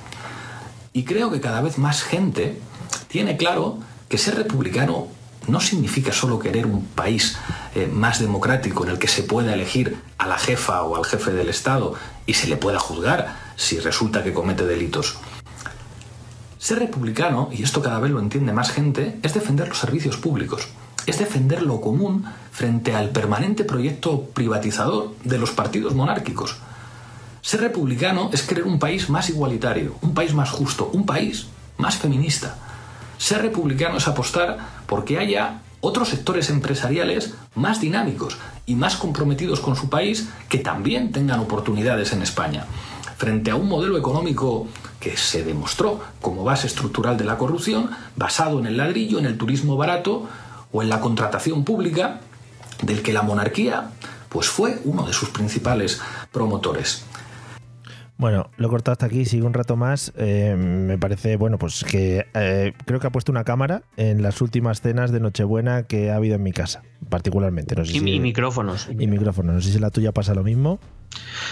Y 0.93 1.03
creo 1.03 1.31
que 1.31 1.41
cada 1.41 1.61
vez 1.61 1.79
más 1.79 2.03
gente 2.03 2.61
tiene 3.07 3.37
claro 3.37 3.79
que 4.07 4.19
ser 4.19 4.35
republicano 4.35 5.07
no 5.47 5.59
significa 5.59 6.13
solo 6.13 6.37
querer 6.37 6.67
un 6.67 6.85
país 6.85 7.39
eh, 7.73 7.89
más 7.91 8.19
democrático 8.19 8.83
en 8.83 8.91
el 8.91 8.99
que 8.99 9.07
se 9.07 9.23
pueda 9.23 9.51
elegir 9.55 9.97
a 10.19 10.27
la 10.27 10.37
jefa 10.37 10.83
o 10.83 10.95
al 10.95 11.05
jefe 11.05 11.31
del 11.31 11.49
Estado 11.49 11.95
y 12.27 12.35
se 12.35 12.45
le 12.45 12.57
pueda 12.57 12.77
juzgar 12.77 13.35
si 13.55 13.79
resulta 13.79 14.23
que 14.23 14.31
comete 14.31 14.67
delitos. 14.67 15.17
Ser 16.67 16.79
republicano, 16.79 17.47
y 17.49 17.63
esto 17.63 17.81
cada 17.81 17.97
vez 18.01 18.11
lo 18.11 18.19
entiende 18.19 18.51
más 18.51 18.71
gente, 18.71 19.17
es 19.23 19.33
defender 19.33 19.69
los 19.69 19.77
servicios 19.77 20.17
públicos, 20.17 20.67
es 21.05 21.17
defender 21.17 21.61
lo 21.61 21.79
común 21.79 22.25
frente 22.51 22.93
al 22.93 23.11
permanente 23.11 23.63
proyecto 23.63 24.23
privatizador 24.33 25.15
de 25.23 25.37
los 25.37 25.51
partidos 25.51 25.95
monárquicos. 25.95 26.57
Ser 27.39 27.61
republicano 27.61 28.31
es 28.33 28.43
querer 28.43 28.65
un 28.65 28.79
país 28.79 29.09
más 29.09 29.29
igualitario, 29.29 29.95
un 30.01 30.13
país 30.13 30.33
más 30.33 30.49
justo, 30.49 30.89
un 30.91 31.05
país 31.05 31.47
más 31.77 31.95
feminista. 31.95 32.57
Ser 33.17 33.43
republicano 33.43 33.95
es 33.95 34.09
apostar 34.09 34.57
porque 34.87 35.19
haya 35.19 35.61
otros 35.79 36.09
sectores 36.09 36.49
empresariales 36.49 37.33
más 37.55 37.79
dinámicos 37.79 38.37
y 38.65 38.75
más 38.75 38.97
comprometidos 38.97 39.61
con 39.61 39.77
su 39.77 39.87
país 39.87 40.27
que 40.49 40.57
también 40.57 41.13
tengan 41.13 41.39
oportunidades 41.39 42.11
en 42.11 42.23
España. 42.23 42.65
Frente 43.15 43.51
a 43.51 43.55
un 43.55 43.69
modelo 43.69 43.97
económico 43.97 44.67
que 44.99 45.17
se 45.17 45.43
demostró 45.43 45.99
como 46.21 46.43
base 46.43 46.67
estructural 46.67 47.17
de 47.17 47.25
la 47.25 47.37
corrupción, 47.37 47.91
basado 48.15 48.59
en 48.59 48.65
el 48.65 48.77
ladrillo, 48.77 49.19
en 49.19 49.25
el 49.25 49.37
turismo 49.37 49.77
barato 49.77 50.27
o 50.71 50.81
en 50.81 50.89
la 50.89 50.99
contratación 50.99 51.63
pública, 51.63 52.21
del 52.81 53.01
que 53.01 53.13
la 53.13 53.21
monarquía 53.23 53.91
pues 54.29 54.49
fue 54.49 54.79
uno 54.83 55.05
de 55.05 55.13
sus 55.13 55.29
principales 55.29 56.01
promotores. 56.31 57.03
Bueno, 58.19 58.49
lo 58.57 58.67
he 58.67 58.69
cortado 58.71 58.93
hasta 58.93 59.05
aquí, 59.05 59.25
sigo 59.25 59.45
un 59.45 59.53
rato 59.53 59.75
más. 59.75 60.11
Eh, 60.17 60.55
me 60.57 60.97
parece, 60.97 61.37
bueno, 61.37 61.59
pues 61.59 61.83
que 61.83 62.25
eh, 62.33 62.73
creo 62.85 62.99
que 62.99 63.05
ha 63.07 63.11
puesto 63.11 63.31
una 63.31 63.43
cámara 63.43 63.83
en 63.95 64.23
las 64.23 64.41
últimas 64.41 64.81
cenas 64.81 65.11
de 65.11 65.19
Nochebuena 65.19 65.83
que 65.83 66.09
ha 66.09 66.15
habido 66.15 66.35
en 66.35 66.41
mi 66.43 66.51
casa, 66.51 66.81
particularmente. 67.09 67.75
No 67.75 67.85
sé 67.85 67.91
Y, 67.97 67.99
si- 67.99 68.09
y 68.15 68.19
micrófonos. 68.19 68.89
y 68.89 69.05
micrófono. 69.07 69.53
No 69.53 69.61
sé 69.61 69.71
si 69.71 69.77
la 69.79 69.91
tuya 69.91 70.13
pasa 70.13 70.33
lo 70.33 70.43
mismo. 70.43 70.79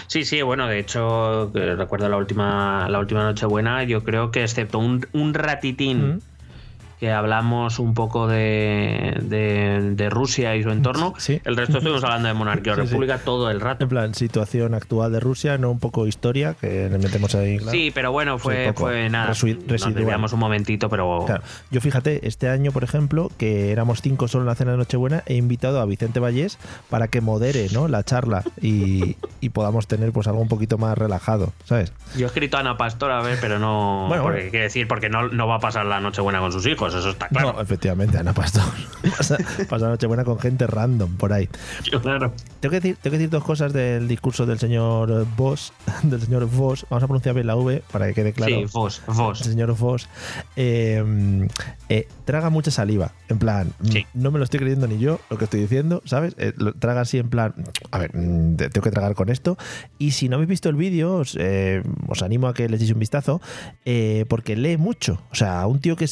Sí, 0.07 0.25
sí, 0.25 0.41
bueno, 0.41 0.67
de 0.67 0.79
hecho, 0.79 1.51
eh, 1.55 1.75
recuerdo 1.75 2.09
la 2.09 2.17
última, 2.17 2.89
la 2.89 2.99
última 2.99 3.23
Nochebuena, 3.23 3.83
yo 3.83 4.03
creo 4.03 4.31
que 4.31 4.41
excepto 4.43 4.79
un, 4.79 5.05
un 5.13 5.33
ratitín 5.35 6.15
Mm. 6.15 6.19
Que 7.05 7.11
hablamos 7.11 7.77
un 7.77 7.93
poco 7.93 8.27
de, 8.27 9.15
de- 9.21 9.91
de 9.95 10.09
Rusia 10.09 10.55
y 10.55 10.63
su 10.63 10.71
entorno, 10.71 11.13
Sí. 11.19 11.39
el 11.45 11.55
resto 11.55 11.77
estuvimos 11.77 12.03
hablando 12.03 12.27
de 12.29 12.33
monarquía 12.33 12.73
o 12.73 12.75
Sí, 12.77 12.81
sí. 12.81 12.87
república 12.87 13.19
todo 13.19 13.51
el 13.51 13.61
rato. 13.61 13.83
En 13.83 13.89
plan, 13.89 14.15
situación 14.15 14.73
actual 14.73 15.11
de 15.11 15.19
Rusia, 15.19 15.59
no 15.59 15.69
un 15.69 15.79
poco 15.79 16.07
historia, 16.07 16.55
que 16.59 16.89
le 16.89 16.97
metemos 16.97 17.35
ahí. 17.35 17.57
claro. 17.57 17.71
Sí, 17.71 17.91
pero 17.93 18.11
bueno, 18.11 18.39
fue, 18.39 18.73
nada. 19.11 19.27
Nos 19.27 19.41
desviamos 19.93 20.33
un 20.33 20.39
momentito, 20.39 20.89
pero. 20.89 21.25
Claro. 21.27 21.43
Yo 21.69 21.79
fíjate, 21.79 22.27
este 22.27 22.49
año, 22.49 22.71
por 22.71 22.83
ejemplo, 22.83 23.29
que 23.37 23.71
éramos 23.71 24.01
cinco 24.01 24.27
solo 24.27 24.41
en 24.43 24.47
la 24.47 24.55
cena 24.55 24.71
de 24.71 24.77
Nochebuena, 24.77 25.21
he 25.27 25.35
invitado 25.35 25.79
a 25.81 25.85
Vicente 25.85 26.19
Vallés 26.19 26.57
para 26.89 27.07
que 27.07 27.21
modere 27.21 27.67
¿no? 27.71 27.87
la 27.87 28.03
charla 28.03 28.43
y, 28.59 29.15
y 29.41 29.49
podamos 29.49 29.85
tener 29.87 30.11
pues 30.11 30.25
algo 30.27 30.41
un 30.41 30.47
poquito 30.47 30.79
más 30.79 30.97
relajado, 30.97 31.53
¿sabes? 31.65 31.93
Yo 32.17 32.23
he 32.25 32.27
escrito 32.27 32.57
a 32.57 32.61
Ana 32.61 32.77
Pastor, 32.77 33.11
a 33.11 33.21
ver, 33.21 33.37
pero 33.39 33.59
no. 33.59 34.05
Bueno, 34.07 34.23
porque, 34.23 34.37
bueno. 34.39 34.49
Quiere 34.49 34.63
decir, 34.65 34.87
porque 34.87 35.09
no, 35.09 35.27
no 35.27 35.47
va 35.47 35.57
a 35.57 35.59
pasar 35.59 35.85
la 35.85 35.99
Nochebuena 35.99 36.39
con 36.39 36.51
sus 36.51 36.65
hijos, 36.65 36.94
eso 36.99 37.09
está 37.11 37.27
claro. 37.27 37.53
No, 37.53 37.61
efectivamente, 37.61 38.17
Ana 38.17 38.33
Pastor. 38.33 38.63
pasa, 39.17 39.37
pasa 39.69 39.89
Nochebuena 39.89 40.23
con 40.23 40.39
gente 40.39 40.67
random 40.67 41.15
por 41.15 41.33
ahí. 41.33 41.47
Claro. 42.01 42.33
Tengo 42.59 42.71
que, 42.71 42.79
decir, 42.79 42.97
tengo 43.01 43.11
que 43.13 43.17
decir 43.17 43.29
dos 43.29 43.43
cosas 43.43 43.73
del 43.73 44.07
discurso 44.07 44.45
del 44.45 44.59
señor 44.59 45.25
Voss, 45.35 45.73
del 46.03 46.21
señor 46.21 46.45
Voss. 46.49 46.85
Vamos 46.89 47.03
a 47.03 47.07
pronunciar 47.07 47.35
bien 47.35 47.47
la 47.47 47.55
V 47.55 47.83
para 47.91 48.07
que 48.07 48.13
quede 48.13 48.33
claro. 48.33 48.55
Sí, 48.55 48.65
vos, 48.73 49.01
vos. 49.07 49.41
el 49.41 49.47
señor 49.51 49.75
Voss 49.77 50.07
eh, 50.55 51.47
eh, 51.89 52.07
traga 52.25 52.49
mucha 52.49 52.71
saliva. 52.71 53.11
En 53.29 53.39
plan, 53.39 53.71
Sí. 53.83 54.05
no 54.13 54.31
me 54.31 54.37
lo 54.39 54.43
estoy 54.43 54.59
creyendo 54.59 54.87
ni 54.87 54.97
yo 54.99 55.19
lo 55.29 55.37
que 55.37 55.45
estoy 55.45 55.59
diciendo, 55.61 56.01
¿sabes? 56.05 56.35
Eh, 56.37 56.53
lo 56.57 56.73
traga 56.73 57.01
así 57.01 57.17
en 57.17 57.29
plan, 57.29 57.53
a 57.91 57.99
ver, 57.99 58.15
mm, 58.15 58.55
te- 58.55 58.69
tengo 58.69 58.83
que 58.83 58.91
tragar 58.91 59.15
con 59.15 59.29
esto. 59.29 59.57
Y 59.97 60.11
si 60.11 60.29
no 60.29 60.35
habéis 60.35 60.49
visto 60.49 60.69
el 60.69 60.75
vídeo, 60.75 61.15
os, 61.17 61.35
eh, 61.39 61.81
os 62.07 62.21
animo 62.23 62.47
a 62.47 62.53
que 62.53 62.67
le 62.69 62.75
echéis 62.75 62.91
un 62.91 62.99
vistazo, 62.99 63.41
porque 64.29 64.55
lee 64.55 64.77
mucho. 64.77 65.21
O 65.31 65.35
sea, 65.35 65.65
un 65.67 65.79
tío 65.79 65.95
que, 65.95 66.05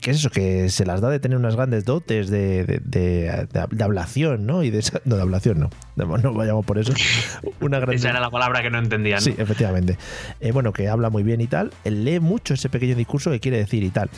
que 0.00 0.10
es 0.10 0.18
eso, 0.18 0.30
que 0.30 0.68
se 0.68 0.84
las 0.84 1.00
da 1.00 1.10
de 1.10 1.20
tener 1.20 1.38
unas 1.38 1.56
grandes 1.56 1.84
dotes 1.84 2.28
de, 2.30 2.64
de, 2.64 2.80
de- 2.84 3.46
de- 3.70 3.84
ablación, 3.84 4.46
¿no? 4.46 4.62
Y 4.62 4.70
de 4.70 4.78
esa- 4.80 5.00
no, 5.04 5.16
de 5.16 5.22
ablación 5.22 5.60
no. 5.60 5.70
No, 5.96 6.18
no 6.18 6.32
vayamos 6.34 6.64
por 6.66 6.78
eso. 6.78 6.92
Una 7.60 7.78
gran 7.80 7.94
Esa 7.94 8.10
era 8.10 8.20
la 8.20 8.30
palabra 8.30 8.62
que 8.62 8.70
no 8.70 8.78
entendían. 8.78 9.20
Sí, 9.20 9.34
efectivamente. 9.38 9.96
Eh, 10.40 10.52
bueno, 10.52 10.72
que 10.72 10.88
habla 10.88 11.10
muy 11.10 11.22
bien 11.22 11.40
y 11.40 11.46
tal. 11.46 11.72
Lee 11.84 12.20
mucho 12.20 12.54
ese 12.54 12.68
pequeño 12.68 12.94
discurso 12.96 13.30
que 13.30 13.40
quiere 13.40 13.58
decir 13.58 13.82
y 13.82 13.90
tal. 13.90 14.10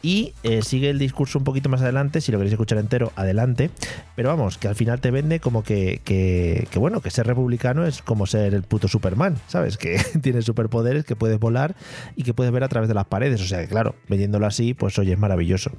Y 0.00 0.34
eh, 0.42 0.62
sigue 0.62 0.90
el 0.90 0.98
discurso 0.98 1.38
un 1.38 1.44
poquito 1.44 1.68
más 1.68 1.82
adelante, 1.82 2.20
si 2.20 2.30
lo 2.30 2.38
queréis 2.38 2.52
escuchar 2.52 2.78
entero, 2.78 3.12
adelante. 3.16 3.70
Pero 4.14 4.28
vamos, 4.28 4.56
que 4.58 4.68
al 4.68 4.76
final 4.76 5.00
te 5.00 5.10
vende 5.10 5.40
como 5.40 5.64
que, 5.64 6.00
que, 6.04 6.68
que, 6.70 6.78
bueno, 6.78 7.00
que 7.00 7.10
ser 7.10 7.26
republicano 7.26 7.84
es 7.84 8.02
como 8.02 8.26
ser 8.26 8.54
el 8.54 8.62
puto 8.62 8.86
Superman, 8.88 9.36
¿sabes? 9.48 9.76
Que 9.76 9.98
tiene 10.22 10.42
superpoderes, 10.42 11.04
que 11.04 11.16
puedes 11.16 11.38
volar 11.38 11.74
y 12.14 12.22
que 12.22 12.34
puedes 12.34 12.52
ver 12.52 12.64
a 12.64 12.68
través 12.68 12.88
de 12.88 12.94
las 12.94 13.06
paredes. 13.06 13.40
O 13.40 13.46
sea 13.46 13.60
que 13.60 13.68
claro, 13.68 13.96
vendiéndolo 14.08 14.46
así, 14.46 14.74
pues 14.74 14.98
oye, 14.98 15.12
es 15.12 15.18
maravilloso. 15.18 15.72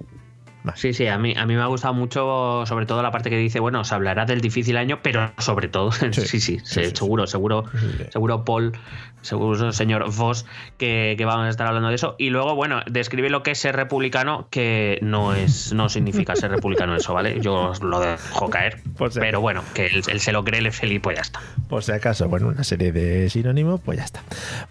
Sí, 0.75 0.93
sí, 0.93 1.07
a 1.07 1.17
mí, 1.17 1.33
a 1.35 1.45
mí 1.45 1.55
me 1.55 1.61
ha 1.61 1.67
gustado 1.67 1.93
mucho, 1.93 2.63
sobre 2.65 2.85
todo 2.85 3.01
la 3.01 3.11
parte 3.11 3.29
que 3.29 3.37
dice, 3.37 3.59
bueno, 3.59 3.83
se 3.83 3.95
hablará 3.95 4.25
del 4.25 4.41
difícil 4.41 4.77
año, 4.77 4.99
pero 5.01 5.31
sobre 5.37 5.67
todo, 5.67 5.91
sí, 6.11 6.11
sí, 6.11 6.27
sí, 6.27 6.39
sí, 6.39 6.59
sí. 6.63 6.91
seguro, 6.93 7.27
seguro, 7.27 7.65
seguro 8.09 8.43
Paul, 8.43 8.73
seguro 9.21 9.71
señor 9.71 10.09
Voss, 10.15 10.45
que, 10.77 11.15
que 11.17 11.25
vamos 11.25 11.45
a 11.45 11.49
estar 11.49 11.67
hablando 11.67 11.89
de 11.89 11.95
eso. 11.95 12.15
Y 12.17 12.29
luego, 12.29 12.55
bueno, 12.55 12.81
describe 12.89 13.29
lo 13.29 13.43
que 13.43 13.51
es 13.51 13.59
ser 13.59 13.75
republicano, 13.75 14.47
que 14.49 14.99
no 15.01 15.33
es, 15.33 15.73
no 15.73 15.89
significa 15.89 16.35
ser 16.35 16.51
republicano 16.51 16.95
eso, 16.95 17.13
¿vale? 17.13 17.39
Yo 17.41 17.69
os 17.69 17.81
lo 17.81 17.99
dejo 17.99 18.49
caer. 18.49 18.79
Si 19.09 19.19
pero 19.19 19.39
bueno, 19.39 19.63
que 19.73 19.85
él, 19.87 20.03
él 20.09 20.19
se 20.19 20.31
lo 20.33 20.43
cree, 20.43 20.61
le 20.61 20.71
feliz, 20.71 20.99
pues 21.01 21.15
ya 21.15 21.21
está. 21.21 21.39
Por 21.69 21.83
si 21.83 21.93
acaso, 21.93 22.27
bueno, 22.27 22.47
una 22.49 22.63
serie 22.65 22.91
de 22.91 23.29
sinónimos, 23.29 23.79
pues 23.83 23.97
ya 23.97 24.03
está. 24.03 24.21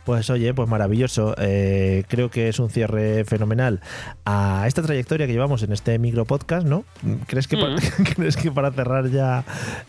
Pues 0.05 0.29
oye, 0.31 0.53
pues 0.53 0.69
maravilloso. 0.69 1.35
Eh, 1.39 2.05
creo 2.09 2.31
que 2.31 2.49
es 2.49 2.59
un 2.59 2.69
cierre 2.69 3.25
fenomenal 3.25 3.81
a 4.27 4.65
esta 4.67 4.83
trayectoria 4.83 5.27
que 5.27 5.33
llevamos 5.33 5.63
en 5.63 5.73
este 5.73 5.99
micro 5.99 6.27
podcast, 6.27 6.67
¿no? 6.67 6.85
¿Crees 7.27 7.49
que, 7.49 7.57
pa- 7.57 7.75
¿crees 8.17 8.37
que 8.37 8.51
para 8.53 8.71
cerrar 8.71 9.09
ya 9.11 9.45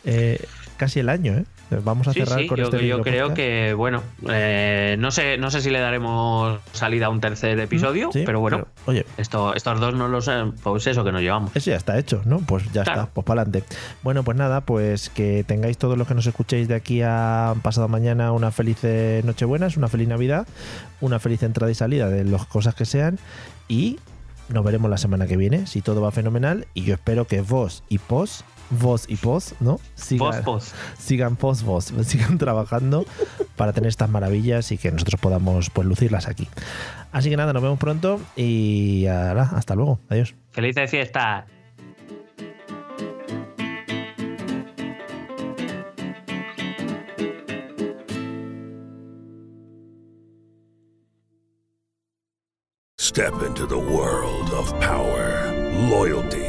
eh, 0.06 0.40
casi 0.78 1.02
el 1.02 1.10
año, 1.10 1.34
eh? 1.34 1.44
Vamos 1.84 2.08
a 2.08 2.14
Sí, 2.14 2.20
cerrar 2.22 2.40
sí, 2.40 2.48
con 2.48 2.58
yo, 2.58 2.64
este 2.66 2.88
yo 2.88 3.02
creo 3.02 3.28
podcast. 3.28 3.36
que, 3.38 3.74
bueno, 3.76 4.02
eh, 4.30 4.96
no 5.00 5.12
sé, 5.12 5.38
no 5.38 5.52
sé 5.52 5.62
si 5.62 5.70
le 5.70 5.80
daremos 5.80 6.60
salida 6.74 7.06
a 7.06 7.10
un 7.10 7.20
tercer 7.22 7.60
episodio, 7.60 8.10
Mm, 8.10 8.14
Sí, 8.14 8.24
pero 8.26 8.40
bueno, 8.40 8.68
oye, 8.88 9.06
esto, 9.18 9.54
estos 9.54 9.80
dos 9.80 9.94
no 9.94 10.08
los, 10.08 10.28
eh, 10.28 10.46
pues 10.64 10.88
eso 10.88 11.04
que 11.04 11.12
nos 11.12 11.22
llevamos. 11.22 11.56
Eso 11.56 11.70
ya 11.72 11.78
está 11.78 11.98
hecho, 12.00 12.22
¿no? 12.26 12.40
Pues 12.40 12.64
ya 12.74 12.84
Claro. 12.84 13.02
está, 13.02 13.14
pues 13.14 13.26
para 13.26 13.42
adelante. 13.44 13.68
Bueno, 14.02 14.24
pues 14.24 14.36
nada, 14.38 14.62
pues 14.62 15.10
que 15.10 15.44
tengáis 15.44 15.78
todos 15.78 15.98
los 15.98 16.08
que 16.08 16.16
nos 16.16 16.26
escuchéis 16.26 16.68
de 16.68 16.76
aquí 16.76 17.02
a 17.04 17.54
pasado 17.62 17.88
mañana 17.88 18.32
una 18.32 18.52
feliz 18.52 18.80
eh, 18.84 19.22
Nochebuenas, 19.24 19.78
una 19.78 19.88
feliz 19.88 20.08
Navidad, 20.08 20.48
una 21.02 21.20
feliz 21.20 21.44
entrada 21.44 21.72
y 21.72 21.76
salida 21.76 22.10
de 22.10 22.24
las 22.24 22.46
cosas 22.48 22.74
que 22.76 22.86
sean 22.86 23.20
y 23.68 24.00
nos 24.50 24.64
veremos 24.66 24.90
la 24.90 24.98
semana 24.98 25.28
que 25.28 25.38
viene, 25.38 25.68
si 25.68 25.82
todo 25.82 26.02
va 26.02 26.12
fenomenal 26.12 26.66
y 26.74 26.82
yo 26.84 26.96
espero 26.96 27.26
que 27.26 27.42
vos 27.42 27.84
y 27.90 28.00
pos, 28.00 28.44
vos 28.70 29.06
y 29.08 29.16
pos, 29.16 29.56
¿no? 29.60 29.80
Sigan, 29.96 30.44
post. 30.44 30.76
sigan 30.98 31.36
pos, 31.36 31.64
vos, 31.64 31.94
sigan 32.06 32.38
trabajando 32.38 33.06
para 33.56 33.74
tener 33.74 33.90
estas 33.90 34.10
maravillas 34.10 34.72
y 34.72 34.78
que 34.78 34.92
nosotros 34.92 35.20
podamos 35.20 35.70
pues 35.70 35.88
lucirlas 35.88 36.28
aquí. 36.28 36.48
Así 37.12 37.30
que 37.30 37.38
nada, 37.38 37.54
nos 37.54 37.64
vemos 37.64 37.80
pronto 37.80 38.20
y 38.36 39.06
ala, 39.08 39.44
hasta 39.56 39.76
luego. 39.76 40.00
Adiós. 40.10 40.36
Felices 40.52 40.90
fiestas. 40.90 41.46
Step 53.20 53.42
into 53.42 53.66
the 53.66 53.78
world 53.78 54.50
of 54.52 54.72
power, 54.80 55.52
loyalty, 55.90 56.49